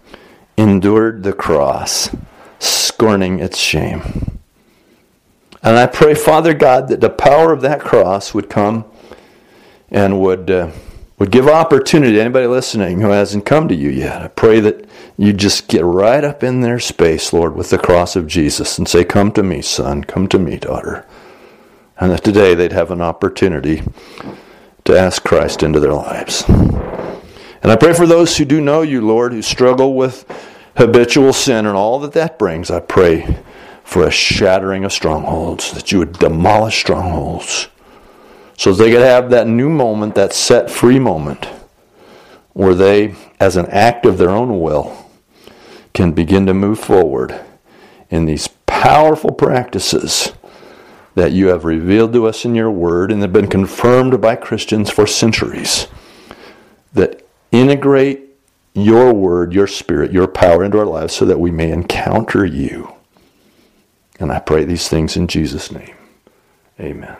endured 0.60 1.22
the 1.22 1.32
cross, 1.32 2.14
scorning 2.58 3.40
its 3.40 3.56
shame. 3.56 4.38
And 5.62 5.76
I 5.76 5.86
pray, 5.86 6.14
Father 6.14 6.54
God, 6.54 6.88
that 6.88 7.00
the 7.00 7.10
power 7.10 7.52
of 7.52 7.62
that 7.62 7.80
cross 7.80 8.34
would 8.34 8.50
come 8.50 8.84
and 9.90 10.20
would, 10.20 10.50
uh, 10.50 10.70
would 11.18 11.30
give 11.30 11.48
opportunity 11.48 12.14
to 12.14 12.20
anybody 12.20 12.46
listening 12.46 13.00
who 13.00 13.08
hasn't 13.08 13.46
come 13.46 13.68
to 13.68 13.74
you 13.74 13.90
yet. 13.90 14.22
I 14.22 14.28
pray 14.28 14.60
that 14.60 14.86
you 15.16 15.32
just 15.32 15.68
get 15.68 15.84
right 15.84 16.24
up 16.24 16.42
in 16.42 16.60
their 16.60 16.78
space, 16.78 17.32
Lord, 17.32 17.54
with 17.56 17.70
the 17.70 17.78
cross 17.78 18.16
of 18.16 18.26
Jesus 18.26 18.78
and 18.78 18.88
say, 18.88 19.04
Come 19.04 19.32
to 19.32 19.42
me, 19.42 19.62
son, 19.62 20.04
come 20.04 20.28
to 20.28 20.38
me, 20.38 20.56
daughter. 20.56 21.06
And 21.98 22.10
that 22.10 22.24
today 22.24 22.54
they'd 22.54 22.72
have 22.72 22.90
an 22.90 23.02
opportunity 23.02 23.82
to 24.84 24.98
ask 24.98 25.22
Christ 25.22 25.62
into 25.62 25.80
their 25.80 25.92
lives. 25.92 26.44
And 27.62 27.70
I 27.70 27.76
pray 27.76 27.92
for 27.92 28.06
those 28.06 28.38
who 28.38 28.46
do 28.46 28.60
know 28.60 28.80
you, 28.80 29.02
Lord, 29.02 29.32
who 29.32 29.42
struggle 29.42 29.94
with 29.94 30.24
habitual 30.76 31.32
sin 31.32 31.66
and 31.66 31.76
all 31.76 31.98
that 32.00 32.12
that 32.12 32.38
brings. 32.38 32.70
I 32.70 32.80
pray 32.80 33.38
for 33.84 34.06
a 34.06 34.10
shattering 34.10 34.84
of 34.84 34.92
strongholds, 34.92 35.72
that 35.72 35.90
you 35.90 35.98
would 35.98 36.12
demolish 36.14 36.78
strongholds, 36.78 37.68
so 38.56 38.72
they 38.72 38.90
could 38.90 39.00
have 39.00 39.30
that 39.30 39.46
new 39.46 39.68
moment, 39.68 40.14
that 40.14 40.32
set 40.32 40.70
free 40.70 40.98
moment, 40.98 41.46
where 42.52 42.74
they, 42.74 43.14
as 43.40 43.56
an 43.56 43.66
act 43.66 44.04
of 44.04 44.18
their 44.18 44.30
own 44.30 44.60
will, 44.60 45.10
can 45.94 46.12
begin 46.12 46.46
to 46.46 46.54
move 46.54 46.78
forward 46.78 47.40
in 48.10 48.26
these 48.26 48.48
powerful 48.66 49.32
practices 49.32 50.32
that 51.14 51.32
you 51.32 51.48
have 51.48 51.64
revealed 51.64 52.12
to 52.12 52.26
us 52.26 52.44
in 52.44 52.54
your 52.54 52.70
word 52.70 53.10
and 53.10 53.22
have 53.22 53.32
been 53.32 53.48
confirmed 53.48 54.20
by 54.20 54.36
Christians 54.36 54.90
for 54.90 55.06
centuries. 55.06 55.88
That 56.92 57.26
integrate 57.50 58.29
your 58.74 59.12
word, 59.12 59.52
your 59.52 59.66
spirit, 59.66 60.12
your 60.12 60.28
power 60.28 60.64
into 60.64 60.78
our 60.78 60.86
lives 60.86 61.14
so 61.14 61.24
that 61.24 61.40
we 61.40 61.50
may 61.50 61.70
encounter 61.70 62.44
you. 62.44 62.94
And 64.18 64.30
I 64.30 64.38
pray 64.38 64.64
these 64.64 64.88
things 64.88 65.16
in 65.16 65.26
Jesus' 65.28 65.72
name. 65.72 65.94
Amen. 66.78 67.16